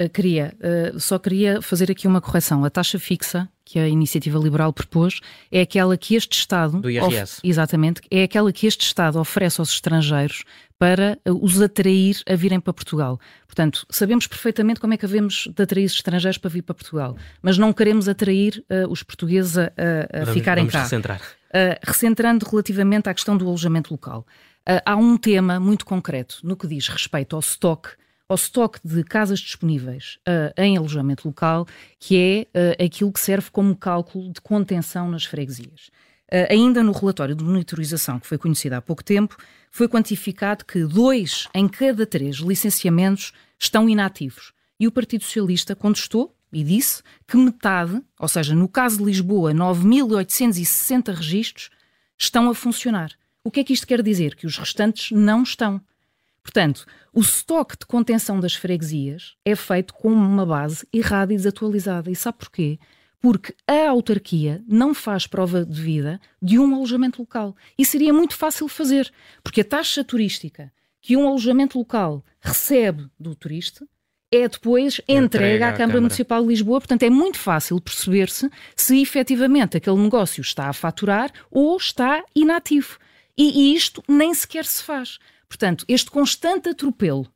Uh, 0.00 0.08
queria, 0.08 0.52
uh, 0.58 0.98
só 0.98 1.20
queria 1.20 1.62
fazer 1.62 1.88
aqui 1.88 2.08
uma 2.08 2.20
correção. 2.20 2.64
A 2.64 2.70
taxa 2.70 2.98
fixa 2.98 3.48
que 3.64 3.78
a 3.78 3.86
iniciativa 3.88 4.36
liberal 4.38 4.72
propôs 4.72 5.20
é 5.52 5.60
aquela 5.60 5.96
que 5.96 6.16
este 6.16 6.36
Estado. 6.36 6.80
Do 6.80 6.90
IRS. 6.90 7.40
exatamente, 7.44 8.02
é 8.10 8.24
aquela 8.24 8.52
que 8.52 8.66
este 8.66 8.84
Estado 8.84 9.20
oferece 9.20 9.60
aos 9.60 9.70
estrangeiros 9.70 10.42
para 10.76 11.16
uh, 11.24 11.44
os 11.44 11.62
atrair 11.62 12.20
a 12.28 12.34
virem 12.34 12.58
para 12.58 12.72
Portugal. 12.72 13.20
Portanto, 13.46 13.86
sabemos 13.88 14.26
perfeitamente 14.26 14.80
como 14.80 14.94
é 14.94 14.96
que 14.96 15.06
havemos 15.06 15.48
de 15.54 15.62
atrair 15.62 15.84
estrangeiros 15.84 16.38
para 16.38 16.50
vir 16.50 16.62
para 16.62 16.74
Portugal, 16.74 17.16
mas 17.40 17.56
não 17.56 17.72
queremos 17.72 18.08
atrair 18.08 18.64
os 18.90 19.04
portugueses 19.04 19.56
a, 19.56 19.72
a, 20.12 20.22
a 20.22 20.26
ficarem 20.26 20.64
vamos 20.64 20.72
cá. 20.72 20.82
Recentrar. 20.82 21.20
recentrando 21.80 22.44
relativamente 22.50 23.08
à 23.08 23.14
questão 23.14 23.36
do 23.36 23.46
alojamento 23.46 23.94
local. 23.94 24.26
há 24.84 24.96
um 24.96 25.16
tema 25.16 25.60
muito 25.60 25.86
concreto 25.86 26.38
no 26.42 26.56
que 26.56 26.66
diz 26.66 26.88
respeito 26.88 27.36
ao 27.36 27.40
estoque 27.40 27.90
ao 28.28 28.36
estoque 28.36 28.80
de 28.84 29.04
casas 29.04 29.38
disponíveis 29.38 30.18
uh, 30.28 30.60
em 30.60 30.76
alojamento 30.76 31.28
local, 31.28 31.66
que 31.98 32.16
é 32.16 32.58
uh, 32.58 32.84
aquilo 32.84 33.12
que 33.12 33.20
serve 33.20 33.50
como 33.50 33.76
cálculo 33.76 34.32
de 34.32 34.40
contenção 34.40 35.10
nas 35.10 35.24
freguesias. 35.24 35.88
Uh, 36.32 36.50
ainda 36.50 36.82
no 36.82 36.92
relatório 36.92 37.34
de 37.34 37.44
monitorização, 37.44 38.18
que 38.18 38.26
foi 38.26 38.38
conhecido 38.38 38.74
há 38.74 38.80
pouco 38.80 39.04
tempo, 39.04 39.36
foi 39.70 39.88
quantificado 39.88 40.64
que 40.64 40.84
dois 40.84 41.48
em 41.54 41.68
cada 41.68 42.06
três 42.06 42.36
licenciamentos 42.36 43.32
estão 43.58 43.88
inativos. 43.88 44.52
E 44.80 44.86
o 44.86 44.92
Partido 44.92 45.24
Socialista 45.24 45.76
contestou 45.76 46.34
e 46.52 46.64
disse 46.64 47.02
que 47.26 47.36
metade, 47.36 48.00
ou 48.18 48.28
seja, 48.28 48.54
no 48.54 48.68
caso 48.68 48.98
de 48.98 49.04
Lisboa, 49.04 49.52
9.860 49.52 51.14
registros, 51.14 51.70
estão 52.18 52.48
a 52.48 52.54
funcionar. 52.54 53.10
O 53.42 53.50
que 53.50 53.60
é 53.60 53.64
que 53.64 53.72
isto 53.72 53.86
quer 53.86 54.02
dizer? 54.02 54.34
Que 54.34 54.46
os 54.46 54.56
restantes 54.56 55.10
não 55.10 55.42
estão. 55.42 55.80
Portanto, 56.44 56.84
o 57.12 57.20
estoque 57.20 57.76
de 57.78 57.86
contenção 57.86 58.38
das 58.38 58.54
freguesias 58.54 59.34
é 59.44 59.56
feito 59.56 59.94
com 59.94 60.12
uma 60.12 60.44
base 60.44 60.86
errada 60.92 61.32
e 61.32 61.36
desatualizada. 61.36 62.10
E 62.10 62.14
sabe 62.14 62.38
porquê? 62.38 62.78
Porque 63.18 63.54
a 63.66 63.88
autarquia 63.88 64.62
não 64.68 64.92
faz 64.92 65.26
prova 65.26 65.64
de 65.64 65.80
vida 65.80 66.20
de 66.40 66.58
um 66.58 66.74
alojamento 66.74 67.20
local. 67.22 67.56
E 67.78 67.84
seria 67.84 68.12
muito 68.12 68.36
fácil 68.36 68.68
fazer, 68.68 69.10
porque 69.42 69.62
a 69.62 69.64
taxa 69.64 70.04
turística 70.04 70.70
que 71.00 71.16
um 71.16 71.26
alojamento 71.26 71.78
local 71.78 72.22
recebe 72.40 73.08
do 73.18 73.34
turista 73.34 73.88
é 74.30 74.46
depois 74.46 75.00
entregue 75.08 75.62
à, 75.62 75.68
à 75.68 75.72
Câmara, 75.72 75.78
Câmara, 75.78 76.00
Municipal 76.02 76.42
de 76.42 76.48
Lisboa. 76.48 76.80
Portanto, 76.80 77.04
é 77.04 77.10
muito 77.10 77.38
fácil 77.38 77.80
perceber-se 77.80 78.50
se 78.76 79.00
efetivamente 79.00 79.78
aquele 79.78 79.96
negócio 79.96 80.42
está 80.42 80.68
a 80.68 80.72
faturar 80.72 81.32
ou 81.50 81.76
está 81.76 82.22
inativo. 82.34 82.98
E, 83.36 83.72
e 83.72 83.74
isto 83.74 84.02
nem 84.06 84.34
sequer 84.34 84.64
se 84.66 84.82
faz. 84.82 85.18
Portanto, 85.48 85.84
este 85.88 86.10
constante 86.10 86.68
atropelo 86.68 87.26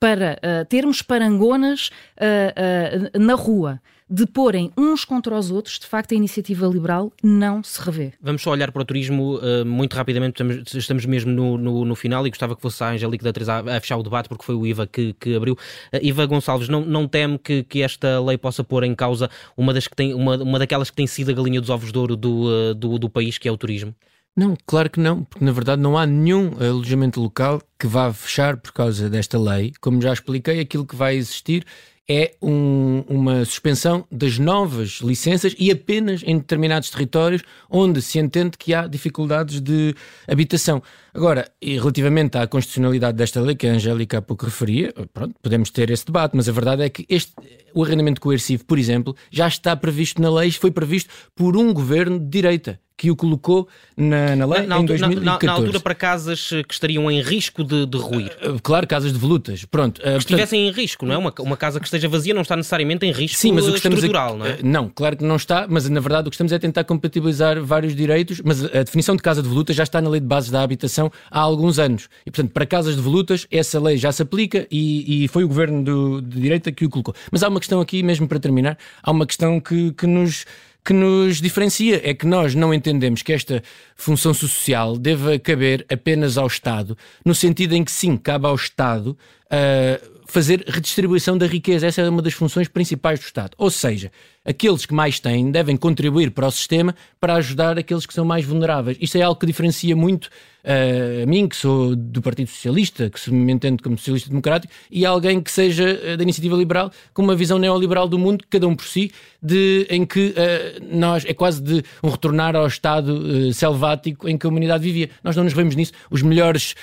para 0.00 0.38
uh, 0.38 0.64
termos 0.66 1.02
parangonas 1.02 1.90
uh, 2.18 3.16
uh, 3.16 3.18
na 3.18 3.34
rua, 3.34 3.80
de 4.08 4.24
porem 4.24 4.70
uns 4.78 5.04
contra 5.04 5.36
os 5.36 5.50
outros, 5.50 5.80
de 5.80 5.86
facto 5.86 6.12
a 6.12 6.14
iniciativa 6.14 6.64
liberal 6.64 7.12
não 7.24 7.60
se 7.60 7.80
revê. 7.82 8.12
Vamos 8.20 8.40
só 8.40 8.52
olhar 8.52 8.70
para 8.70 8.82
o 8.82 8.84
turismo 8.84 9.40
muito 9.66 9.94
rapidamente, 9.96 10.40
estamos, 10.40 10.74
estamos 10.74 11.04
mesmo 11.06 11.32
no, 11.32 11.58
no, 11.58 11.84
no, 11.84 11.96
final 11.96 12.24
e 12.24 12.30
gostava 12.30 12.54
que 12.54 12.62
fosse 12.62 12.84
a 12.84 12.90
Angélica 12.90 13.24
da 13.24 13.32
Teresa 13.32 13.54
a, 13.54 13.76
a, 13.76 13.80
fechar 13.80 13.96
o 13.96 14.04
debate, 14.04 14.28
porque 14.28 14.44
foi 14.44 14.54
o 14.54 14.64
IVA 14.64 14.86
que, 14.86 15.12
que 15.14 15.34
abriu. 15.34 15.58
Iva 16.00 16.24
Gonçalves, 16.24 16.68
não, 16.68 16.84
não 16.84 17.08
teme 17.08 17.36
que, 17.36 17.64
que 17.64 17.82
esta 17.82 18.20
lei 18.20 18.38
possa 18.38 18.62
pôr 18.62 18.84
em 18.84 18.94
causa 18.94 19.28
uma, 19.56 19.74
das 19.74 19.88
que 19.88 19.96
tem, 19.96 20.14
uma, 20.14 20.36
uma 20.36 20.60
daquelas 20.60 20.88
que 20.88 20.94
tem 20.94 21.08
sido 21.08 21.32
a 21.32 21.34
galinha 21.34 21.60
dos 21.60 21.68
ovos 21.68 21.90
de 21.90 21.98
ouro 21.98 22.14
do, 22.14 22.74
do, 22.74 23.00
do 23.00 23.10
país, 23.10 23.38
que 23.38 23.48
é 23.48 23.50
o 23.50 23.56
turismo? 23.56 23.92
Não, 24.38 24.54
claro 24.66 24.90
que 24.90 25.00
não, 25.00 25.24
porque 25.24 25.42
na 25.42 25.50
verdade 25.50 25.80
não 25.80 25.96
há 25.96 26.04
nenhum 26.04 26.50
alojamento 26.60 27.18
local 27.18 27.62
que 27.78 27.86
vá 27.86 28.12
fechar 28.12 28.58
por 28.58 28.70
causa 28.70 29.08
desta 29.08 29.38
lei. 29.38 29.72
Como 29.80 30.02
já 30.02 30.12
expliquei, 30.12 30.60
aquilo 30.60 30.84
que 30.84 30.94
vai 30.94 31.16
existir 31.16 31.64
é 32.06 32.34
um, 32.42 33.02
uma 33.08 33.46
suspensão 33.46 34.06
das 34.12 34.38
novas 34.38 35.00
licenças 35.02 35.56
e 35.58 35.70
apenas 35.70 36.22
em 36.22 36.36
determinados 36.36 36.90
territórios 36.90 37.42
onde 37.70 38.02
se 38.02 38.18
entende 38.18 38.58
que 38.58 38.74
há 38.74 38.86
dificuldades 38.86 39.58
de 39.58 39.94
habitação. 40.28 40.82
Agora, 41.14 41.50
relativamente 41.62 42.36
à 42.36 42.46
constitucionalidade 42.46 43.16
desta 43.16 43.40
lei 43.40 43.56
que 43.56 43.66
a 43.66 43.72
Angélica 43.72 44.18
há 44.18 44.22
pouco 44.22 44.44
referia, 44.44 44.92
pronto, 45.14 45.34
podemos 45.42 45.70
ter 45.70 45.90
esse 45.90 46.04
debate, 46.04 46.36
mas 46.36 46.46
a 46.46 46.52
verdade 46.52 46.82
é 46.82 46.90
que 46.90 47.06
este, 47.08 47.32
o 47.74 47.82
arrendamento 47.82 48.20
coercivo, 48.20 48.66
por 48.66 48.78
exemplo, 48.78 49.16
já 49.30 49.48
está 49.48 49.74
previsto 49.74 50.20
na 50.20 50.30
lei, 50.30 50.52
foi 50.52 50.70
previsto 50.70 51.10
por 51.34 51.56
um 51.56 51.72
governo 51.72 52.20
de 52.20 52.26
direita 52.26 52.78
que 52.96 53.10
o 53.10 53.16
colocou 53.16 53.68
na, 53.96 54.34
na 54.34 54.46
lei 54.46 54.66
na, 54.66 54.78
em 54.78 54.86
2014. 54.86 55.46
Na, 55.46 55.52
na, 55.52 55.58
altura 55.58 55.80
para 55.80 55.94
casas 55.94 56.48
que 56.66 56.72
estariam 56.72 57.10
em 57.10 57.20
risco 57.20 57.62
de, 57.62 57.84
de 57.86 57.98
ruir. 57.98 58.34
Uh, 58.42 58.60
claro, 58.62 58.86
casas 58.86 59.12
de 59.12 59.18
volutas. 59.18 59.64
Pronto. 59.64 60.00
Que 60.00 60.08
estivessem 60.08 60.68
em 60.68 60.70
risco, 60.70 61.04
não 61.04 61.14
é? 61.14 61.18
Uma, 61.18 61.32
uma 61.40 61.56
casa 61.56 61.78
que 61.78 61.86
esteja 61.86 62.08
vazia 62.08 62.32
não 62.32 62.42
está 62.42 62.56
necessariamente 62.56 63.04
em 63.04 63.12
risco 63.12 63.38
Sim, 63.38 63.52
mas 63.52 63.66
o 63.66 63.72
que 63.72 63.76
estrutural, 63.76 64.34
a, 64.34 64.36
não 64.36 64.46
é? 64.46 64.58
Não, 64.62 64.88
claro 64.88 65.16
que 65.16 65.24
não 65.24 65.36
está, 65.36 65.66
mas 65.68 65.88
na 65.88 66.00
verdade 66.00 66.28
o 66.28 66.30
que 66.30 66.34
estamos 66.34 66.52
é 66.52 66.58
tentar 66.58 66.84
compatibilizar 66.84 67.62
vários 67.62 67.94
direitos, 67.94 68.40
mas 68.44 68.64
a 68.64 68.82
definição 68.82 69.14
de 69.14 69.22
casa 69.22 69.42
de 69.42 69.48
volutas 69.48 69.76
já 69.76 69.82
está 69.82 70.00
na 70.00 70.08
lei 70.08 70.20
de 70.20 70.26
bases 70.26 70.50
da 70.50 70.62
habitação 70.62 71.10
há 71.30 71.40
alguns 71.40 71.78
anos. 71.78 72.08
E, 72.24 72.30
portanto, 72.30 72.52
para 72.52 72.64
casas 72.64 72.96
de 72.96 73.02
volutas, 73.02 73.46
essa 73.50 73.80
lei 73.80 73.96
já 73.96 74.10
se 74.12 74.22
aplica 74.22 74.66
e, 74.70 75.24
e 75.24 75.28
foi 75.28 75.44
o 75.44 75.48
governo 75.48 75.82
do, 75.82 76.22
de 76.22 76.40
direita 76.40 76.72
que 76.72 76.84
o 76.84 76.90
colocou. 76.90 77.14
Mas 77.30 77.42
há 77.42 77.48
uma 77.48 77.60
questão 77.60 77.80
aqui, 77.80 78.02
mesmo 78.02 78.26
para 78.26 78.38
terminar, 78.38 78.78
há 79.02 79.10
uma 79.10 79.26
questão 79.26 79.60
que, 79.60 79.92
que 79.92 80.06
nos 80.06 80.44
que 80.86 80.92
nos 80.92 81.40
diferencia 81.40 82.00
é 82.08 82.14
que 82.14 82.24
nós 82.24 82.54
não 82.54 82.72
entendemos 82.72 83.20
que 83.20 83.32
esta 83.32 83.60
função 83.96 84.32
social 84.32 84.96
deva 84.96 85.36
caber 85.36 85.84
apenas 85.90 86.38
ao 86.38 86.46
Estado, 86.46 86.96
no 87.24 87.34
sentido 87.34 87.74
em 87.74 87.82
que 87.82 87.90
sim, 87.90 88.16
cabe 88.16 88.46
ao 88.46 88.54
Estado 88.54 89.18
uh, 89.46 90.16
fazer 90.26 90.64
redistribuição 90.64 91.36
da 91.36 91.44
riqueza. 91.44 91.88
Essa 91.88 92.02
é 92.02 92.08
uma 92.08 92.22
das 92.22 92.34
funções 92.34 92.68
principais 92.68 93.18
do 93.18 93.24
Estado. 93.24 93.56
Ou 93.58 93.68
seja, 93.68 94.12
aqueles 94.44 94.86
que 94.86 94.94
mais 94.94 95.18
têm 95.18 95.50
devem 95.50 95.76
contribuir 95.76 96.30
para 96.30 96.46
o 96.46 96.50
sistema 96.52 96.94
para 97.18 97.34
ajudar 97.34 97.76
aqueles 97.76 98.06
que 98.06 98.14
são 98.14 98.24
mais 98.24 98.44
vulneráveis. 98.44 98.96
Isto 99.00 99.18
é 99.18 99.22
algo 99.22 99.40
que 99.40 99.46
diferencia 99.46 99.96
muito 99.96 100.30
uh, 100.66 101.22
a 101.22 101.26
mim, 101.26 101.48
que 101.48 101.56
sou 101.56 101.94
do 101.94 102.20
Partido 102.20 102.48
Socialista, 102.48 103.08
que 103.08 103.20
se 103.20 103.32
me 103.32 103.52
entendo 103.52 103.82
como 103.82 103.96
socialista 103.96 104.28
democrático, 104.28 104.72
e 104.90 105.06
alguém 105.06 105.40
que 105.40 105.50
seja 105.50 105.84
uh, 105.84 106.16
da 106.16 106.22
iniciativa 106.22 106.56
liberal, 106.56 106.90
com 107.14 107.22
uma 107.22 107.36
visão 107.36 107.58
neoliberal 107.58 108.08
do 108.08 108.18
mundo, 108.18 108.44
cada 108.50 108.66
um 108.66 108.74
por 108.74 108.86
si, 108.86 109.12
de, 109.42 109.86
em 109.88 110.04
que 110.04 110.34
uh, 110.36 110.96
nós 110.96 111.24
é 111.24 111.32
quase 111.32 111.62
de 111.62 111.82
um 112.02 112.10
retornar 112.10 112.56
ao 112.56 112.66
estado 112.66 113.52
selvático 113.52 114.28
em 114.28 114.36
que 114.36 114.46
a 114.46 114.50
humanidade 114.50 114.82
vivia. 114.82 115.10
Nós 115.22 115.36
não 115.36 115.44
nos 115.44 115.52
vemos 115.52 115.76
nisso. 115.76 115.92
Os 116.10 116.22
melhores, 116.22 116.74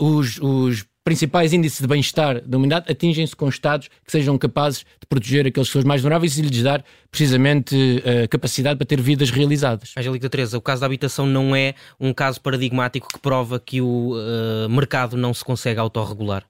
os, 0.00 0.38
os 0.40 0.84
principais 1.08 1.54
índices 1.54 1.80
de 1.80 1.86
bem-estar 1.86 2.42
da 2.42 2.58
humanidade 2.58 2.92
atingem-se 2.92 3.34
com 3.34 3.48
Estados 3.48 3.88
que 3.88 4.12
sejam 4.12 4.36
capazes 4.36 4.80
de 4.80 5.06
proteger 5.08 5.46
aqueles 5.46 5.66
pessoas 5.66 5.82
mais 5.82 6.02
vulneráveis 6.02 6.36
e 6.36 6.42
lhes 6.42 6.62
dar 6.62 6.84
precisamente 7.10 7.74
a 8.04 8.28
capacidade 8.28 8.76
para 8.76 8.86
ter 8.86 9.00
vidas 9.00 9.30
realizadas. 9.30 9.94
Angélica 9.96 10.28
Teresa, 10.28 10.58
o 10.58 10.60
caso 10.60 10.82
da 10.82 10.86
habitação 10.86 11.24
não 11.24 11.56
é 11.56 11.74
um 11.98 12.12
caso 12.12 12.38
paradigmático 12.42 13.08
que 13.08 13.18
prova 13.20 13.58
que 13.58 13.80
o 13.80 14.16
uh, 14.16 14.68
mercado 14.68 15.16
não 15.16 15.32
se 15.32 15.42
consegue 15.42 15.80
autorregular? 15.80 16.44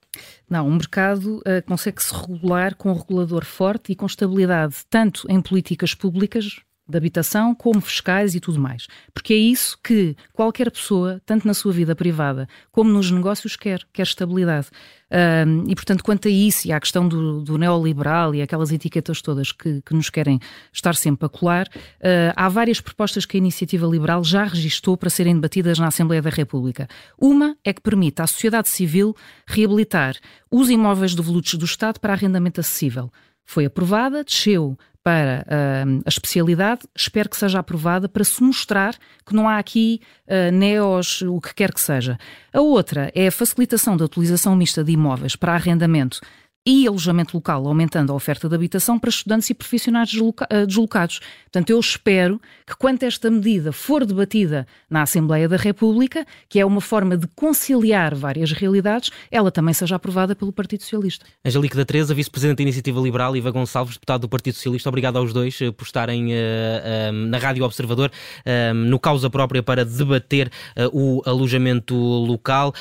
Não, 0.50 0.66
o 0.66 0.72
mercado 0.72 1.36
uh, 1.36 1.64
consegue 1.64 2.02
se 2.02 2.12
regular 2.12 2.74
com 2.74 2.90
um 2.90 2.94
regulador 2.94 3.44
forte 3.44 3.92
e 3.92 3.94
com 3.94 4.06
estabilidade, 4.06 4.74
tanto 4.90 5.24
em 5.30 5.40
políticas 5.40 5.94
públicas, 5.94 6.56
de 6.88 6.96
habitação, 6.96 7.54
como 7.54 7.80
fiscais 7.80 8.34
e 8.34 8.40
tudo 8.40 8.58
mais. 8.58 8.86
Porque 9.12 9.34
é 9.34 9.36
isso 9.36 9.78
que 9.82 10.16
qualquer 10.32 10.70
pessoa, 10.70 11.20
tanto 11.26 11.46
na 11.46 11.52
sua 11.52 11.72
vida 11.72 11.94
privada 11.94 12.48
como 12.72 12.90
nos 12.90 13.10
negócios, 13.10 13.56
quer, 13.56 13.80
quer 13.92 14.04
estabilidade. 14.04 14.68
Um, 15.10 15.64
e, 15.68 15.74
portanto, 15.74 16.04
quanto 16.04 16.28
a 16.28 16.30
isso 16.30 16.68
e 16.68 16.72
à 16.72 16.78
questão 16.78 17.08
do, 17.08 17.40
do 17.40 17.56
neoliberal 17.56 18.34
e 18.34 18.42
aquelas 18.42 18.70
etiquetas 18.70 19.22
todas 19.22 19.52
que, 19.52 19.80
que, 19.80 19.94
nos 19.94 20.10
querem 20.10 20.38
estar 20.72 20.94
sempre 20.94 21.24
a 21.24 21.28
colar, 21.28 21.66
uh, 21.66 22.32
há 22.36 22.48
várias 22.48 22.80
propostas 22.80 23.24
que 23.24 23.36
a 23.36 23.38
Iniciativa 23.38 23.86
Liberal 23.86 24.22
já 24.22 24.44
registou 24.44 24.96
para 24.96 25.08
serem 25.08 25.34
debatidas 25.34 25.78
na 25.78 25.88
Assembleia 25.88 26.20
da 26.20 26.30
República. 26.30 26.88
Uma 27.18 27.56
é 27.64 27.72
que 27.72 27.80
permite 27.80 28.20
à 28.20 28.26
sociedade 28.26 28.68
civil 28.68 29.14
reabilitar 29.46 30.16
os 30.50 30.68
imóveis 30.68 31.14
devolutos 31.14 31.54
do 31.54 31.64
Estado 31.64 31.98
para 32.00 32.12
arrendamento 32.12 32.60
acessível 32.60 33.10
foi 33.48 33.64
aprovada, 33.64 34.22
desceu 34.22 34.78
para 35.02 35.42
uh, 35.48 36.02
a 36.04 36.08
especialidade, 36.08 36.82
espero 36.94 37.30
que 37.30 37.36
seja 37.36 37.58
aprovada 37.58 38.10
para 38.10 38.22
se 38.22 38.42
mostrar 38.42 38.94
que 39.24 39.34
não 39.34 39.48
há 39.48 39.56
aqui 39.56 40.02
uh, 40.26 40.52
neos, 40.52 41.22
o 41.22 41.40
que 41.40 41.54
quer 41.54 41.72
que 41.72 41.80
seja. 41.80 42.18
A 42.52 42.60
outra 42.60 43.10
é 43.14 43.26
a 43.26 43.32
facilitação 43.32 43.96
da 43.96 44.04
utilização 44.04 44.54
mista 44.54 44.84
de 44.84 44.92
imóveis 44.92 45.34
para 45.34 45.54
arrendamento 45.54 46.20
e 46.68 46.86
alojamento 46.86 47.34
local, 47.34 47.66
aumentando 47.66 48.12
a 48.12 48.14
oferta 48.14 48.46
de 48.46 48.54
habitação 48.54 48.98
para 48.98 49.08
estudantes 49.08 49.48
e 49.48 49.54
profissionais 49.54 50.10
eh, 50.50 50.66
deslocados. 50.66 51.18
Portanto, 51.44 51.70
eu 51.70 51.80
espero 51.80 52.38
que, 52.66 52.76
quando 52.76 53.04
esta 53.04 53.30
medida 53.30 53.72
for 53.72 54.04
debatida 54.04 54.66
na 54.90 55.00
Assembleia 55.00 55.48
da 55.48 55.56
República, 55.56 56.26
que 56.46 56.60
é 56.60 56.66
uma 56.66 56.82
forma 56.82 57.16
de 57.16 57.26
conciliar 57.28 58.14
várias 58.14 58.52
realidades, 58.52 59.10
ela 59.30 59.50
também 59.50 59.72
seja 59.72 59.96
aprovada 59.96 60.36
pelo 60.36 60.52
Partido 60.52 60.82
Socialista. 60.82 61.24
Angelique 61.42 61.74
da 61.74 61.86
Teresa, 61.86 62.12
Vice-Presidente 62.12 62.58
da 62.58 62.64
Iniciativa 62.64 63.00
Liberal, 63.00 63.34
e 63.34 63.38
Iva 63.38 63.50
Gonçalves, 63.50 63.94
Deputado 63.94 64.20
do 64.20 64.28
Partido 64.28 64.56
Socialista, 64.56 64.90
obrigado 64.90 65.16
aos 65.16 65.32
dois 65.32 65.58
eh, 65.62 65.70
por 65.70 65.84
estarem 65.84 66.26
uh, 66.26 66.36
uh, 66.36 67.12
na 67.12 67.38
Rádio 67.38 67.64
Observador, 67.64 68.10
uh, 68.10 68.74
no 68.74 68.98
causa 68.98 69.30
própria 69.30 69.62
para 69.62 69.86
debater 69.86 70.50
o 70.92 71.22
alojamento 71.24 71.94
local. 71.94 72.74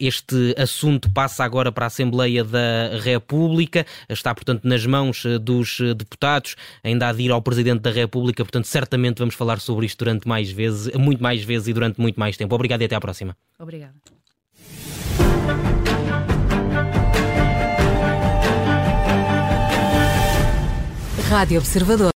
este 0.00 0.54
assunto 0.56 1.10
passa 1.10 1.44
agora 1.44 1.70
para 1.70 1.84
a 1.84 1.88
Assembleia 1.88 2.42
da 2.42 2.96
República. 3.02 3.33
República, 3.34 3.84
está, 4.08 4.34
portanto, 4.34 4.64
nas 4.64 4.86
mãos 4.86 5.24
eh, 5.24 5.38
dos 5.38 5.80
eh, 5.80 5.92
deputados, 5.92 6.54
ainda 6.82 7.08
há 7.08 7.12
de 7.12 7.22
ir 7.22 7.30
ao 7.32 7.42
Presidente 7.42 7.80
da 7.80 7.90
República, 7.90 8.44
portanto, 8.44 8.66
certamente 8.66 9.18
vamos 9.18 9.34
falar 9.34 9.60
sobre 9.60 9.86
isto 9.86 9.98
durante 9.98 10.28
mais 10.28 10.50
vezes, 10.50 10.92
muito 10.94 11.22
mais 11.22 11.42
vezes 11.42 11.68
e 11.68 11.72
durante 11.72 12.00
muito 12.00 12.18
mais 12.18 12.36
tempo. 12.36 12.54
Obrigado 12.54 12.82
e 12.82 12.84
até 12.84 12.94
à 12.94 13.00
próxima. 13.00 13.36
Obrigada. 13.58 13.94
Rádio 21.28 21.58
Observador. 21.58 22.12